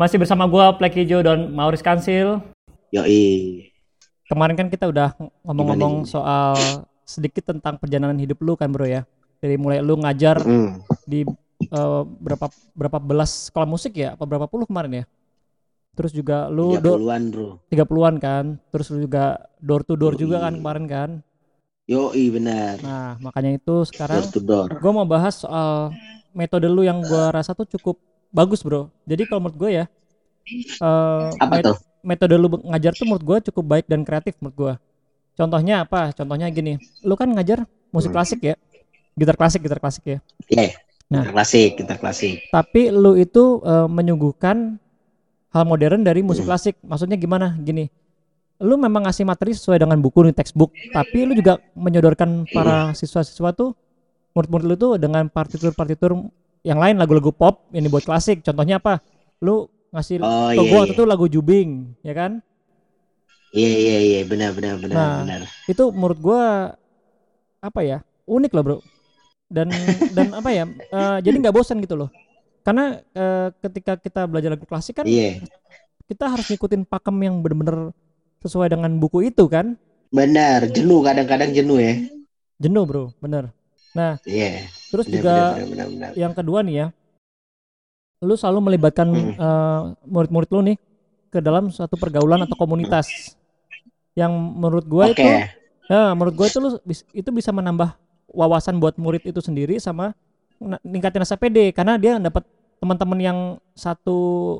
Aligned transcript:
Masih 0.00 0.16
bersama 0.16 0.48
gua 0.48 0.72
Plek 0.72 0.96
Hijau 0.96 1.20
dan 1.20 1.52
Maurice 1.52 1.84
Kansil. 1.84 2.40
Yoi. 2.88 3.68
Kemarin 4.24 4.56
kan 4.56 4.72
kita 4.72 4.88
udah 4.88 5.12
ngomong-ngomong 5.44 6.08
soal 6.08 6.56
sedikit 7.04 7.52
tentang 7.52 7.76
perjalanan 7.76 8.16
hidup 8.16 8.40
lu 8.40 8.56
kan 8.56 8.72
bro 8.72 8.88
ya. 8.88 9.04
Dari 9.44 9.60
mulai 9.60 9.84
lu 9.84 10.00
ngajar 10.00 10.40
Mm. 10.40 10.80
di 11.04 11.20
eh, 11.60 12.02
berapa 12.16 12.48
berapa 12.72 12.96
belas 12.96 13.52
sekolah 13.52 13.68
musik 13.68 13.92
ya? 13.92 14.16
Apa 14.16 14.24
berapa 14.24 14.48
puluh 14.48 14.64
kemarin 14.64 15.04
ya? 15.04 15.06
Terus 15.92 16.16
juga 16.16 16.48
lu 16.48 16.80
do, 16.80 16.96
30-an, 16.96 17.22
Bro. 17.28 17.48
30-an 17.68 18.16
kan. 18.16 18.44
Terus 18.72 18.86
lu 18.94 19.04
juga 19.04 19.36
door 19.60 19.84
to 19.84 20.00
door 20.00 20.16
juga 20.16 20.40
kan 20.40 20.56
Yoi. 20.56 20.60
kemarin 20.64 20.84
kan. 20.88 21.10
Yoi, 21.84 22.24
benar. 22.30 22.78
Nah, 22.80 23.12
makanya 23.20 23.58
itu 23.58 23.84
sekarang 23.84 24.22
Door 24.22 24.32
to 24.32 24.40
door. 24.40 24.68
gue 24.72 24.92
mau 24.94 25.04
bahas 25.04 25.42
soal 25.42 25.92
metode 26.30 26.70
lu 26.70 26.86
yang 26.86 27.02
gua 27.02 27.34
rasa 27.34 27.52
tuh 27.52 27.66
cukup 27.68 27.98
bagus 28.30 28.62
bro. 28.62 28.88
Jadi 29.04 29.26
kalau 29.26 29.42
menurut 29.42 29.58
gue 29.58 29.70
ya, 29.74 29.84
eh, 30.46 31.26
Apa 31.36 31.52
met- 31.52 31.64
tuh? 31.64 31.76
metode 32.00 32.34
lu 32.34 32.48
ngajar 32.64 32.92
tuh 32.94 33.04
menurut 33.04 33.24
gue 33.24 33.38
cukup 33.52 33.64
baik 33.68 33.86
dan 33.86 34.02
kreatif 34.02 34.34
menurut 34.40 34.56
gue. 34.56 34.74
Contohnya 35.34 35.84
apa? 35.84 36.10
Contohnya 36.12 36.48
gini, 36.48 36.76
lu 37.00 37.14
kan 37.14 37.28
ngajar 37.28 37.64
musik 37.90 38.10
Hmm. 38.10 38.16
klasik 38.18 38.40
ya, 38.42 38.54
gitar 39.14 39.36
klasik, 39.36 39.60
gitar 39.60 39.78
klasik 39.78 40.04
ya. 40.06 40.18
Iya. 40.48 40.76
Nah. 41.10 41.26
Kita 41.26 41.32
klasik, 41.34 41.70
kita 41.76 41.94
klasik. 41.96 42.34
Tapi 42.48 42.88
lu 42.88 43.14
itu 43.14 43.58
eh, 43.60 43.88
menyuguhkan 43.88 44.78
hal 45.50 45.64
modern 45.66 46.00
dari 46.00 46.22
musik 46.22 46.46
Hmm. 46.46 46.54
klasik. 46.54 46.74
Maksudnya 46.80 47.18
gimana? 47.18 47.58
Gini, 47.58 47.90
lu 48.60 48.76
memang 48.76 49.02
ngasih 49.02 49.24
materi 49.24 49.50
sesuai 49.50 49.80
dengan 49.80 49.98
buku 49.98 50.22
nih 50.22 50.36
textbook, 50.36 50.70
tapi 50.92 51.24
lu 51.24 51.32
juga 51.32 51.58
menyodorkan 51.74 52.46
para 52.46 52.92
siswa-siswa 52.92 53.50
tuh 53.50 53.72
murid-murid 54.30 54.66
lu 54.66 54.76
tuh 54.76 54.92
dengan 54.94 55.26
partitur-partitur 55.26 56.14
yang 56.62 56.78
lain 56.78 56.96
lagu-lagu 56.96 57.32
pop 57.32 57.68
yang 57.72 57.84
dibuat 57.84 58.04
klasik. 58.04 58.44
Contohnya 58.44 58.78
apa? 58.78 59.00
Lu 59.40 59.66
ngasih 59.90 60.20
Oh, 60.22 60.52
iya, 60.54 60.60
gua 60.60 60.78
waktu 60.84 60.92
iya. 60.92 60.96
itu 60.96 61.04
lagu 61.04 61.26
Jubing, 61.26 61.70
ya 62.04 62.14
kan? 62.14 62.32
Iya, 63.50 63.72
iya, 63.74 63.96
iya, 63.98 64.20
benar, 64.22 64.54
benar, 64.54 64.78
benar, 64.78 64.94
Nah. 64.94 65.14
benar. 65.26 65.40
Itu 65.66 65.90
menurut 65.90 66.18
gua 66.22 66.42
apa 67.60 67.80
ya? 67.82 67.98
Unik 68.24 68.52
loh, 68.54 68.62
Bro. 68.62 68.76
Dan 69.50 69.66
dan 70.16 70.30
apa 70.30 70.50
ya? 70.54 70.64
eh, 70.70 71.18
jadi 71.20 71.36
nggak 71.42 71.54
bosan 71.56 71.82
gitu 71.82 71.98
loh. 71.98 72.08
Karena 72.62 73.00
eh, 73.02 73.48
ketika 73.58 73.98
kita 73.98 74.28
belajar 74.30 74.54
lagu 74.54 74.68
klasik 74.68 75.00
kan 75.02 75.06
Iya. 75.08 75.42
kita 76.06 76.26
harus 76.26 76.46
ngikutin 76.46 76.84
pakem 76.84 77.16
yang 77.22 77.38
bener-bener 77.38 77.94
sesuai 78.42 78.70
dengan 78.70 78.90
buku 78.98 79.30
itu 79.30 79.46
kan 79.46 79.78
Benar, 80.10 80.66
jenuh 80.68 81.06
kadang-kadang 81.06 81.54
jenuh 81.54 81.78
ya. 81.78 81.94
jenuh 82.58 82.82
bro 82.84 83.04
bener 83.22 83.54
nah 83.90 84.16
Iya. 84.22 84.66
terus 84.88 85.06
Benar, 85.06 85.16
juga 85.18 85.34
benar, 85.34 85.50
benar, 85.50 85.66
benar, 85.70 85.86
benar. 85.90 86.10
yang 86.14 86.32
kedua 86.32 86.58
nih 86.62 86.74
ya 86.76 86.86
lu 88.20 88.34
selalu 88.36 88.58
melibatkan 88.70 89.08
Hmm. 89.08 89.32
eh, 89.32 89.80
murid-murid 90.04 90.50
lu 90.52 90.60
nih 90.72 90.76
ke 91.30 91.38
dalam 91.40 91.72
suatu 91.72 91.96
pergaulan 91.96 92.44
atau 92.44 92.52
komunitas 92.58 93.32
yang 94.12 94.30
menurut 94.34 94.84
gua 94.84 95.08
Oke. 95.08 95.16
itu 95.16 95.28
ya 95.88 96.12
menurut 96.12 96.34
gua 96.36 96.46
itu 96.46 96.58
lu 96.60 96.70
itu 97.16 97.30
bisa 97.32 97.50
menambah 97.50 97.96
wawasan 98.30 98.76
buat 98.76 98.94
murid 99.00 99.24
itu 99.24 99.40
sendiri 99.40 99.80
sama 99.80 100.12
ningkatin 100.84 101.24
rasa 101.24 101.40
pede 101.40 101.72
karena 101.72 101.96
dia 101.96 102.20
dapat 102.20 102.44
teman-teman 102.76 103.18
yang 103.20 103.38
satu 103.72 104.18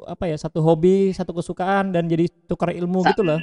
apa 0.08 0.28
ya 0.28 0.36
satu 0.40 0.64
hobi 0.64 1.12
satu 1.12 1.36
kesukaan 1.36 1.92
dan 1.92 2.08
jadi 2.08 2.32
tukar 2.48 2.72
ilmu 2.72 3.04
Sa- 3.04 3.12
gitu 3.12 3.22
loh 3.26 3.40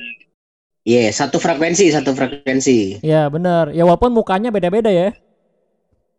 Iya, 0.88 1.11
satu 1.11 1.35
frekuensi, 1.35 1.91
satu 1.91 2.15
frekuensi. 2.15 3.03
Ya 3.03 3.27
benar. 3.27 3.75
Ya 3.75 3.83
walaupun 3.83 4.08
mukanya 4.08 4.55
beda-beda 4.55 4.88
ya. 4.88 5.11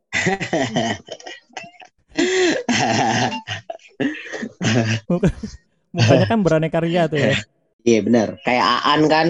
Muka- 5.08 5.34
Mukanya 5.88 6.26
kan 6.28 6.38
beraneka 6.44 6.78
ria 6.84 7.08
tuh 7.08 7.18
ya. 7.18 7.32
Iya 7.82 8.00
benar. 8.04 8.28
Kayak 8.44 8.66
Aan 8.84 9.02
kan. 9.08 9.26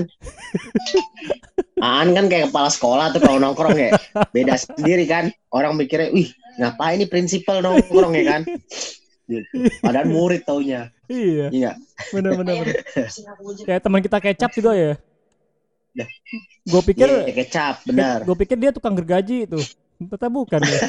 Aan 1.78 2.08
kan 2.10 2.26
kayak 2.26 2.50
kepala 2.50 2.68
sekolah 2.68 3.14
tuh 3.14 3.22
kalau 3.22 3.38
nongkrong 3.38 3.78
ya. 3.78 3.90
Beda 4.34 4.58
sendiri 4.58 5.06
kan. 5.06 5.30
Orang 5.54 5.78
mikirnya, 5.78 6.10
wih 6.10 6.28
ngapain 6.58 6.98
ini 6.98 7.06
prinsipal 7.06 7.62
nongkrong 7.62 8.12
ya 8.18 8.24
kan. 8.26 8.42
Gitu. 9.28 9.70
Padahal 9.78 10.10
murid 10.10 10.42
taunya. 10.42 10.90
Iya, 11.06 11.46
Iya. 11.48 11.70
benar 12.10 12.32
benar 12.36 12.54
benar. 12.58 12.74
Kayak 13.62 13.80
teman 13.80 14.00
kita 14.02 14.18
kecap 14.18 14.50
juga 14.52 14.72
ya. 14.74 14.92
Dah. 15.94 16.08
Gue 16.66 16.82
pikir 16.84 17.06
Iya, 17.06 17.32
kecap, 17.32 17.74
benar. 17.86 18.26
gue 18.26 18.36
pikir 18.36 18.56
dia 18.58 18.74
tukang 18.74 18.92
gergaji 18.92 19.46
itu. 19.46 19.60
Ternyata 19.98 20.26
bukan 20.30 20.60
ya. 20.62 20.78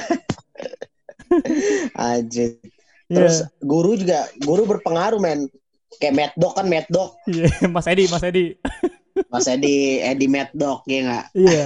Iya, 3.10 3.18
Terus 3.18 3.36
guru 3.66 3.98
juga, 3.98 4.30
guru 4.46 4.70
berpengaruh 4.70 5.18
men. 5.18 5.50
Kayak 5.98 6.14
Mad 6.14 6.32
Dog 6.38 6.54
kan 6.54 6.70
Mad 6.70 6.86
Dog. 6.94 7.18
iya. 7.26 7.50
Mas 7.74 7.90
Edi, 7.90 8.06
Mas 8.06 8.22
Edi. 8.22 8.54
Mas 9.34 9.50
Edi, 9.50 9.98
Edi 9.98 10.26
Mad 10.30 10.54
Dog 10.54 10.86
ya 10.86 11.00
nggak? 11.02 11.26
Iya. 11.34 11.64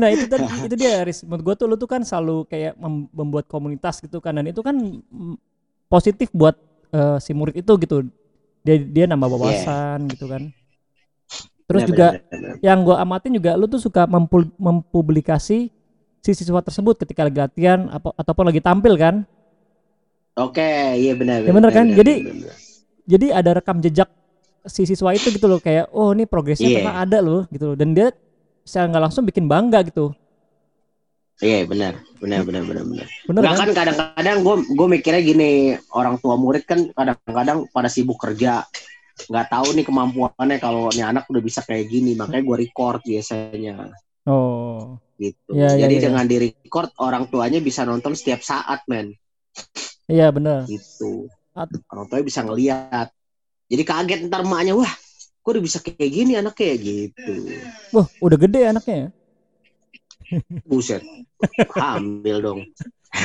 Nah 0.00 0.08
itu 0.08 0.24
tadi 0.24 0.44
itu 0.64 0.74
dia 0.80 1.04
Riz. 1.04 1.20
Menurut 1.28 1.44
gue 1.52 1.54
tuh 1.60 1.66
lu 1.68 1.76
tuh 1.76 1.84
kan 1.84 2.00
selalu 2.00 2.48
kayak 2.48 2.72
mem- 2.80 3.12
membuat 3.12 3.44
komunitas 3.44 4.00
gitu 4.00 4.18
kan 4.24 4.40
dan 4.40 4.48
itu 4.48 4.64
kan 4.64 4.74
positif 5.92 6.32
buat 6.32 6.56
eh, 6.96 7.20
si 7.20 7.36
murid 7.36 7.60
itu 7.60 7.72
gitu. 7.76 8.08
Dia 8.64 8.80
dia 8.80 9.04
nambah 9.04 9.28
wawasan 9.36 10.08
gitu 10.08 10.26
kan. 10.32 10.48
Terus 11.68 11.82
Benar, 11.84 11.90
juga 11.92 12.08
benar, 12.16 12.22
benar. 12.32 12.54
yang 12.64 12.78
gue 12.80 12.96
amatin 12.96 13.32
juga 13.36 13.50
lu 13.60 13.66
tuh 13.68 13.82
suka 13.82 14.08
mempul- 14.08 14.54
mempublikasi 14.56 15.68
si 16.26 16.34
siswa 16.34 16.58
tersebut 16.58 16.98
ketika 16.98 17.22
lagi 17.22 17.38
latihan 17.38 17.86
apa 17.88 18.10
ataupun 18.12 18.50
lagi 18.50 18.58
tampil 18.58 18.98
kan. 18.98 19.22
Oke, 20.34 20.66
iya 20.98 21.14
benar. 21.14 21.40
Ya, 21.40 21.48
benar 21.48 21.70
kan? 21.70 21.86
Jadi- 21.88 22.20
benar, 22.20 22.34
benar. 22.42 22.56
Jadi 23.06 23.26
ada 23.30 23.50
rekam 23.54 23.78
jejak 23.78 24.10
si 24.66 24.82
siswa 24.82 25.14
itu 25.14 25.30
gitu 25.30 25.46
loh 25.46 25.62
kayak 25.62 25.86
oh 25.94 26.10
ini 26.10 26.26
progresnya 26.26 26.66
Iya. 26.66 26.82
ternyata 26.82 26.98
ada 27.00 27.18
loh 27.22 27.46
gitu 27.46 27.64
loh 27.70 27.76
dan 27.78 27.94
dia 27.94 28.10
secara 28.66 28.90
nggak 28.90 29.02
langsung 29.06 29.22
bikin 29.22 29.46
bangga 29.46 29.86
gitu. 29.86 30.10
Iya 31.36 31.62
benar, 31.62 32.00
benar, 32.18 32.42
benar, 32.42 32.64
benar, 32.64 32.82
benar. 32.82 33.06
Bener 33.22 33.40
Nggak 33.44 33.54
kan? 33.54 33.60
kan 33.62 33.70
kadang-kadang 33.76 34.36
gue 34.42 34.54
gue 34.72 34.86
mikirnya 34.90 35.22
gini 35.22 35.50
orang 35.92 36.18
tua 36.18 36.34
murid 36.34 36.66
kan 36.66 36.82
kadang-kadang 36.90 37.68
pada 37.70 37.86
sibuk 37.86 38.18
kerja 38.18 38.66
nggak 39.16 39.46
tahu 39.46 39.68
nih 39.72 39.84
kemampuannya 39.84 40.58
kalau 40.58 40.90
nih 40.90 41.06
anak 41.06 41.28
udah 41.28 41.40
bisa 41.40 41.62
kayak 41.62 41.86
gini 41.86 42.12
makanya 42.12 42.42
gue 42.42 42.56
record 42.58 43.00
biasanya 43.00 43.94
Oh. 44.26 44.98
Gitu 45.16 45.52
iya, 45.56 45.74
jadi 45.80 45.94
iya. 45.96 46.02
dengan 46.08 46.24
di 46.24 46.36
record 46.38 46.90
orang 47.00 47.26
tuanya 47.28 47.58
bisa 47.58 47.82
nonton 47.82 48.12
setiap 48.12 48.40
saat 48.44 48.84
men 48.88 49.12
Iya 50.06 50.28
bener. 50.30 50.68
gitu 50.68 51.26
At- 51.56 51.72
orang 51.90 52.06
tuanya 52.06 52.24
bisa 52.24 52.40
ngeliat 52.44 53.08
jadi 53.66 53.82
kaget 53.82 54.20
ntar 54.28 54.44
emaknya 54.44 54.76
wah 54.76 54.92
kok 55.40 55.50
udah 55.50 55.62
bisa 55.64 55.78
kayak 55.80 56.10
gini 56.10 56.36
anaknya 56.36 56.74
gitu 56.76 57.34
Wah, 57.90 58.06
udah 58.20 58.38
gede 58.38 58.60
anaknya 58.66 58.96
ya. 58.96 59.08
buset 60.66 61.02
hamil 61.78 62.36
dong 62.42 62.60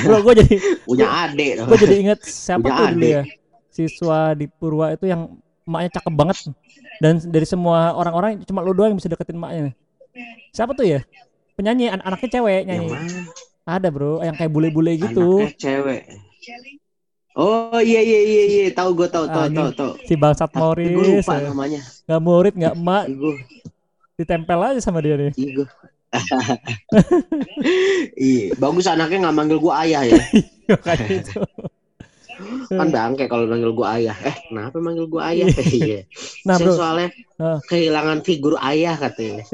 Bro, 0.06 0.23
gue 0.23 0.34
jadi 0.46 0.56
punya 0.88 1.08
adik 1.28 1.53
gue 1.66 1.78
jadi 1.81 1.96
inget 2.00 2.19
siapa 2.23 2.63
Punya 2.63 2.73
tuh 2.78 2.85
dulu 2.94 3.02
adik. 3.03 3.12
ya 3.12 3.23
siswa 3.72 4.19
di 4.35 4.46
Purwa 4.47 4.88
itu 4.94 5.06
yang 5.08 5.35
emaknya 5.63 5.90
cakep 6.00 6.13
banget 6.13 6.38
dan 7.02 7.13
dari 7.28 7.47
semua 7.47 7.96
orang-orang 7.96 8.44
cuma 8.46 8.62
lu 8.62 8.75
doang 8.75 8.94
yang 8.94 9.00
bisa 9.00 9.09
deketin 9.09 9.40
emaknya. 9.40 9.72
Siapa 10.52 10.75
tuh 10.75 10.85
ya? 10.85 11.00
Penyanyi 11.61 11.94
an 11.94 12.01
anaknya 12.01 12.41
cewek 12.41 12.66
yang 12.66 12.67
nyanyi. 12.73 12.89
mana 12.89 13.22
Ada 13.69 13.94
bro, 13.94 14.17
yang 14.25 14.33
kayak 14.33 14.49
bule-bule 14.49 14.97
gitu. 14.97 15.45
Anaknya 15.45 15.61
cewek. 15.61 16.01
Oh 17.38 17.77
iya 17.77 18.01
iya 18.01 18.19
iya 18.25 18.44
iya 18.49 18.66
tahu 18.73 18.97
gue 18.97 19.05
tahu 19.05 19.29
tahu 19.29 19.45
tahu 19.53 19.69
tahu. 19.77 19.91
Si 20.09 20.17
bangsat 20.17 20.49
Tapi 20.49 20.89
gue 20.89 21.22
lupa 21.22 21.38
ya. 21.38 21.53
namanya. 21.53 21.85
Nggak 22.09 22.22
murid, 22.25 22.53
nggak 22.57 22.73
emak, 22.73 23.03
Gue 23.13 23.38
ditempel 24.17 24.57
aja 24.57 24.81
sama 24.81 25.05
dia 25.05 25.13
nih. 25.22 25.38
iya 25.38 25.66
iya 28.19 28.51
bagus 28.59 28.83
anaknya 28.89 29.29
nggak 29.29 29.38
manggil 29.38 29.61
gue 29.61 29.73
ayah 29.85 30.01
ya. 30.01 30.17
Kayak 30.81 31.22
gitu. 31.22 31.45
Kan 32.73 32.89
bangke 32.89 33.29
kalau 33.29 33.45
manggil 33.45 33.69
gue 33.69 33.88
ayah. 34.01 34.17
Eh 34.25 34.33
kenapa 34.49 34.81
manggil 34.81 35.05
gue 35.05 35.22
ayah? 35.22 35.45
Iya. 35.78 36.09
Nah 36.49 36.58
Saya 36.58 36.66
bro, 36.66 36.73
soalnya 36.73 37.08
kehilangan 37.69 38.25
figur 38.25 38.58
ayah 38.66 38.97
katanya. 38.97 39.46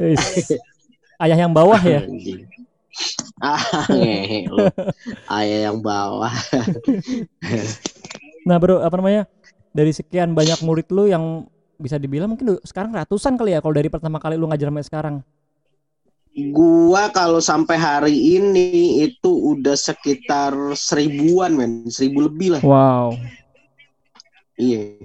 Ayah 1.22 1.38
yang 1.46 1.52
bawah 1.54 1.80
ya. 1.82 2.02
Ah. 3.38 3.62
Ayah 5.30 5.70
yang 5.70 5.78
bawah. 5.78 6.34
Nah 8.42 8.56
bro, 8.58 8.82
apa 8.82 8.94
namanya? 8.98 9.30
Dari 9.70 9.92
sekian 9.94 10.34
banyak 10.34 10.58
murid 10.64 10.90
lu 10.90 11.06
yang 11.06 11.46
bisa 11.78 11.94
dibilang 11.94 12.34
mungkin 12.34 12.58
sekarang 12.66 12.90
ratusan 12.90 13.38
kali 13.38 13.54
ya 13.54 13.62
kalau 13.62 13.74
dari 13.78 13.86
pertama 13.86 14.18
kali 14.18 14.34
lu 14.34 14.50
ngajar 14.50 14.66
sampai 14.72 14.86
sekarang. 14.88 15.16
Gua 16.54 17.10
kalau 17.10 17.42
sampai 17.42 17.78
hari 17.78 18.14
ini 18.38 19.02
itu 19.06 19.30
udah 19.30 19.74
sekitar 19.74 20.54
seribuan 20.74 21.54
men, 21.54 21.86
seribu 21.90 22.30
lebih 22.30 22.58
lah. 22.58 22.62
Wow. 22.62 23.14
Iya, 24.58 25.02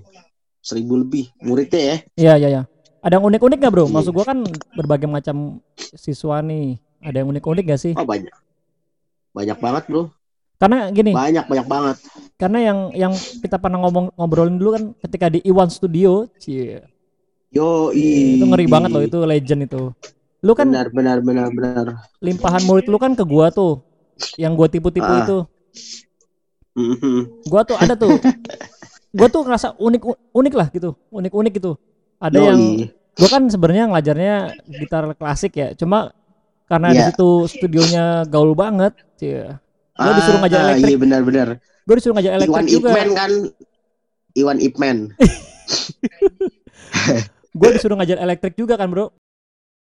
seribu 0.61 1.01
lebih 1.01 1.29
muridnya 1.41 1.81
ya. 1.81 1.97
Iya 2.17 2.33
iya 2.37 2.49
iya. 2.49 2.63
Ada 3.03 3.19
yang 3.19 3.25
unik-unik 3.27 3.57
gak 3.59 3.71
bro? 3.71 3.85
Iya. 3.85 3.93
Maksud 3.93 4.11
gua 4.15 4.25
kan 4.25 4.39
berbagai 4.73 5.07
macam 5.07 5.59
siswa 5.75 6.39
nih. 6.39 6.79
Ada 7.03 7.19
yang 7.19 7.35
unik-unik 7.35 7.63
gak 7.67 7.81
sih? 7.81 7.93
Oh 7.93 8.07
banyak, 8.07 8.31
banyak 9.35 9.57
banget 9.59 9.83
bro, 9.91 10.07
Karena 10.55 10.87
gini, 10.87 11.11
banyak 11.11 11.43
banyak 11.43 11.67
banget. 11.67 11.95
karena 12.39 12.59
yang 12.63 12.79
yang 12.95 13.13
kita 13.43 13.59
pernah 13.59 13.83
ngomong 13.83 14.15
ngobrolin 14.15 14.55
dulu 14.55 14.71
kan 14.71 14.83
ketika 14.97 15.27
di 15.27 15.43
Iwan 15.43 15.67
Studio, 15.67 16.31
cie. 16.39 16.79
Yo, 17.51 17.91
Itu 17.91 18.47
ngeri 18.47 18.65
banget 18.65 18.89
loh 18.89 19.03
itu 19.03 19.19
legend 19.21 19.67
itu. 19.67 19.91
Lu 20.39 20.55
kan 20.55 20.65
Benar, 20.65 20.89
benar, 20.89 21.17
benar, 21.19 21.47
benar. 21.51 21.85
limpahan 22.17 22.63
murid 22.63 22.87
lu 22.87 22.97
kan 22.97 23.13
ke 23.13 23.21
gua 23.21 23.51
tuh. 23.51 23.83
Yang 24.35 24.53
gua 24.55 24.67
tipu-tipu 24.67 25.05
Ah. 25.05 25.21
itu. 25.21 25.37
Mhm. 26.73 27.43
Gua 27.45 27.61
tuh 27.61 27.75
ada 27.77 27.93
tuh. 27.93 28.09
gua 29.17 29.27
tuh 29.27 29.43
ngerasa 29.43 29.75
unik 29.77 30.01
unik 30.31 30.53
lah 30.55 30.67
gitu. 30.71 30.95
Unik-unik 31.11 31.53
gitu. 31.59 31.75
Ada 32.23 32.37
Yoi. 32.39 32.47
yang 32.47 32.61
gua 33.13 33.29
kan 33.29 33.43
sebenarnya 33.51 33.83
ngelajarnya 33.91 34.35
gitar 34.79 35.03
klasik 35.13 35.53
ya. 35.53 35.75
Cuma 35.75 36.15
karena 36.65 36.87
di 36.89 36.99
Iya. 37.03 37.07
situ 37.11 37.29
studionya 37.51 38.05
gaul 38.25 38.55
banget, 38.55 38.95
cie. 39.19 39.59
Gua 39.93 40.13
disuruh 40.15 40.39
ngajar 40.39 40.57
Ah, 40.57 40.65
elektrik. 40.71 40.89
Iya, 40.89 40.99
benar, 41.03 41.21
benar. 41.21 41.47
Gua 41.83 41.95
disuruh 41.99 42.15
ngajar 42.15 42.31
Iwan 42.31 42.39
elektrik 42.39 42.67
juga. 42.71 42.89
Ipman 42.89 43.09
kan 43.11 43.31
Iwan 44.33 44.57
Ipman. 44.57 44.97
Gua 47.53 47.69
disuruh 47.69 47.95
ngajar 47.99 48.17
elektrik 48.17 48.55
juga 48.55 48.73
kan, 48.73 48.89
Bro. 48.89 49.13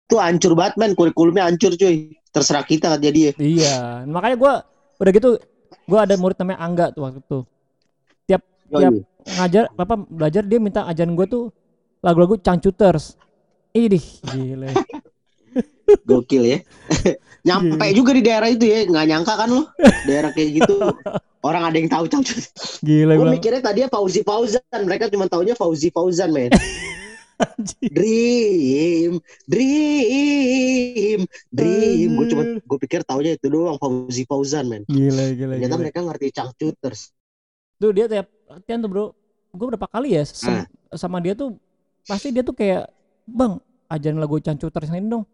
Tuh 0.05 0.21
hancur 0.21 0.53
banget 0.53 0.77
man, 0.77 0.93
kurikulumnya 0.93 1.49
hancur 1.49 1.73
cuy. 1.73 2.13
Terserah 2.29 2.61
kita 2.61 2.99
jadi 2.99 3.33
Iya, 3.39 4.05
makanya 4.05 4.37
gua 4.37 4.53
udah 4.99 5.13
gitu 5.15 5.39
gua 5.87 6.03
ada 6.03 6.19
murid 6.19 6.35
namanya 6.37 6.59
Angga 6.61 6.87
tuh 6.91 7.07
waktu 7.07 7.23
itu. 7.23 7.39
Tiap 8.27 8.43
ngajar 9.25 9.65
apa 9.73 9.95
belajar 9.97 10.43
dia 10.43 10.59
minta 10.61 10.85
ajaran 10.85 11.15
gue 11.15 11.25
tuh 11.25 11.45
lagu-lagu 12.05 12.37
Changcuters. 12.37 13.17
Idih, 13.73 14.05
gile. 14.29 14.69
Gokil 16.09 16.45
ya. 16.45 16.59
Nyampe 17.49 17.93
juga 17.93 18.17
di 18.17 18.23
daerah 18.25 18.49
itu 18.49 18.65
ya, 18.65 18.89
nggak 18.89 19.05
nyangka 19.05 19.35
kan 19.37 19.49
lo 19.53 19.69
daerah 20.05 20.33
kayak 20.33 20.51
gitu. 20.61 20.75
Orang 21.49 21.61
ada 21.69 21.77
yang 21.77 21.93
tahu 21.93 22.09
tahu. 22.09 22.25
Gile 22.81 23.21
Gue 23.21 23.37
mikirnya 23.37 23.61
tadi 23.61 23.85
Fauzi 23.85 24.25
Fauzan, 24.25 24.81
mereka 24.89 25.13
cuma 25.13 25.29
taunya 25.29 25.53
Fauzi 25.53 25.93
Fauzan 25.93 26.33
men. 26.33 26.49
Dream, 27.85 29.21
dream, 29.45 31.21
dream. 31.53 32.09
Gue 32.17 32.27
cuma 32.33 32.43
gue 32.57 32.79
pikir 32.89 33.05
taunya 33.05 33.37
itu 33.37 33.53
doang 33.53 33.77
Fauzi 33.77 34.25
Fauzan 34.25 34.73
men. 34.73 34.83
Gile, 34.89 35.37
gile, 35.37 35.61
Ternyata 35.61 35.77
gile. 35.77 35.83
mereka 35.85 35.99
ngerti 36.01 36.27
Changcuters. 36.33 37.13
Tuh 37.77 37.93
dia 37.93 38.09
tiap 38.09 38.33
latihan 38.49 38.81
tuh, 38.81 38.89
Bro. 38.89 39.05
Gue 39.53 39.67
berapa 39.69 39.85
kali 39.85 40.17
ya 40.17 40.25
sem- 40.25 40.65
sama 40.97 41.21
dia 41.21 41.37
tuh 41.37 41.61
pasti 42.05 42.31
dia 42.31 42.41
tuh 42.41 42.53
kayak, 42.53 42.89
"Bang, 43.25 43.59
ajarin 43.87 44.17
lagu 44.17 44.39
Changcuters 44.39 44.89
yang 44.89 45.01
ini 45.01 45.09
dong." 45.11 45.25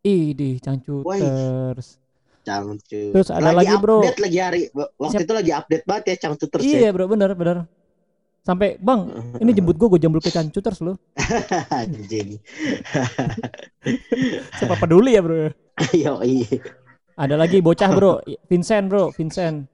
Idih, 0.00 0.58
Changcuters. 0.60 1.98
Changcuters. 2.42 3.10
Terus 3.10 3.28
ada 3.28 3.50
lagi, 3.50 3.74
Bro. 3.74 4.00
update 4.00 4.20
lagi 4.22 4.38
hari 4.38 4.60
waktu 4.70 5.18
Siap. 5.18 5.26
itu 5.26 5.32
lagi 5.34 5.50
update 5.50 5.84
banget 5.84 6.04
ya 6.06 6.16
Changcuters 6.22 6.62
ya. 6.62 6.78
Iya, 6.78 6.88
Bro, 6.90 7.10
bener, 7.10 7.34
bener. 7.34 7.56
Sampai, 8.40 8.78
"Bang, 8.78 9.10
ini 9.38 9.50
jemput 9.56 9.74
gue, 9.74 9.88
gue 9.90 10.00
jemput 10.00 10.22
ke 10.22 10.30
Changcuters 10.30 10.78
loh." 10.78 10.94
Anjing. 11.74 12.38
Siapa 14.58 14.74
peduli 14.76 15.14
ya, 15.14 15.22
Bro? 15.22 15.50
Yo, 15.92 16.22
iya. 16.22 16.62
Ada 17.16 17.32
lagi 17.34 17.64
bocah 17.64 17.90
bro, 17.90 18.20
Vincent 18.44 18.92
bro, 18.92 19.08
Vincent. 19.08 19.64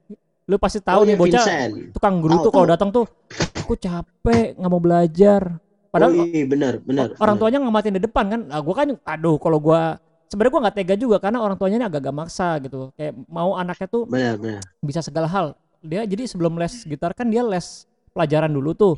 Lu 0.47 0.55
pasti 0.55 0.79
tahu 0.79 1.03
Oh, 1.03 1.07
nih 1.07 1.15
iya, 1.15 1.19
bocah 1.19 1.43
Vincent. 1.43 1.71
tukang 1.91 2.23
guru 2.23 2.39
tuh 2.39 2.51
kalau 2.51 2.67
datang 2.67 2.89
tuh, 2.89 3.03
aku 3.59 3.75
capek 3.75 4.55
nggak 4.55 4.71
mau 4.71 4.79
belajar. 4.79 5.59
Padahal 5.93 6.11
oh, 6.17 6.25
iya, 6.25 6.49
benar, 6.49 6.81
benar. 6.81 7.13
orang 7.21 7.37
benar. 7.37 7.41
tuanya 7.45 7.57
ngamatin 7.61 7.93
di 7.93 8.01
depan 8.01 8.25
kan. 8.25 8.41
Nah, 8.49 8.59
gua 8.65 8.75
kan, 8.81 8.87
aduh 9.05 9.37
kalau 9.37 9.61
gua 9.61 10.01
sebenarnya 10.25 10.51
gua 10.57 10.61
nggak 10.65 10.77
tega 10.81 10.95
juga 10.97 11.17
karena 11.21 11.37
orang 11.37 11.53
tuanya 11.53 11.77
ini 11.77 11.85
agak-agak 11.85 12.15
maksa 12.17 12.57
gitu. 12.65 12.89
Kayak 12.97 13.13
mau 13.29 13.53
anaknya 13.53 13.85
tuh 13.85 14.09
benar, 14.09 14.41
benar. 14.41 14.61
bisa 14.81 15.05
segala 15.05 15.29
hal. 15.29 15.53
Dia 15.85 16.01
jadi 16.09 16.25
sebelum 16.25 16.57
les 16.57 16.81
gitar 16.81 17.13
kan 17.13 17.29
dia 17.29 17.45
les 17.45 17.85
pelajaran 18.09 18.49
dulu 18.49 18.73
tuh. 18.73 18.95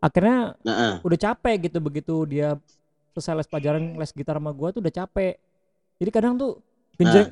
Akhirnya 0.00 0.56
Nah, 0.64 1.04
udah 1.04 1.18
capek 1.20 1.68
gitu 1.68 1.76
begitu 1.76 2.24
dia 2.24 2.56
selesai 3.12 3.44
les 3.44 3.48
pelajaran 3.52 3.82
les 4.00 4.10
gitar 4.16 4.40
sama 4.40 4.50
gua 4.56 4.72
tuh 4.72 4.80
udah 4.80 4.94
capek 5.04 5.36
jadi 6.00 6.10
kadang 6.10 6.40
tuh 6.40 6.62
genjreng 6.96 7.28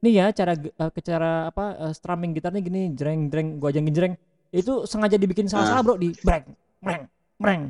nih 0.00 0.12
ya 0.22 0.26
cara 0.32 0.52
eh, 0.56 0.90
ke 0.92 1.00
cara 1.04 1.50
apa 1.50 1.64
eh, 1.88 1.92
strumming 1.92 2.32
gitarnya 2.32 2.62
gini 2.62 2.94
jreng 2.94 3.28
jreng 3.28 3.60
gua 3.60 3.68
aja 3.74 3.84
genjreng 3.84 4.14
itu 4.54 4.88
sengaja 4.88 5.20
dibikin 5.20 5.50
salah-salah 5.50 5.82
bro 5.84 6.00
di 6.00 6.14
breng 6.22 6.46
breng 6.80 7.02
breng 7.36 7.62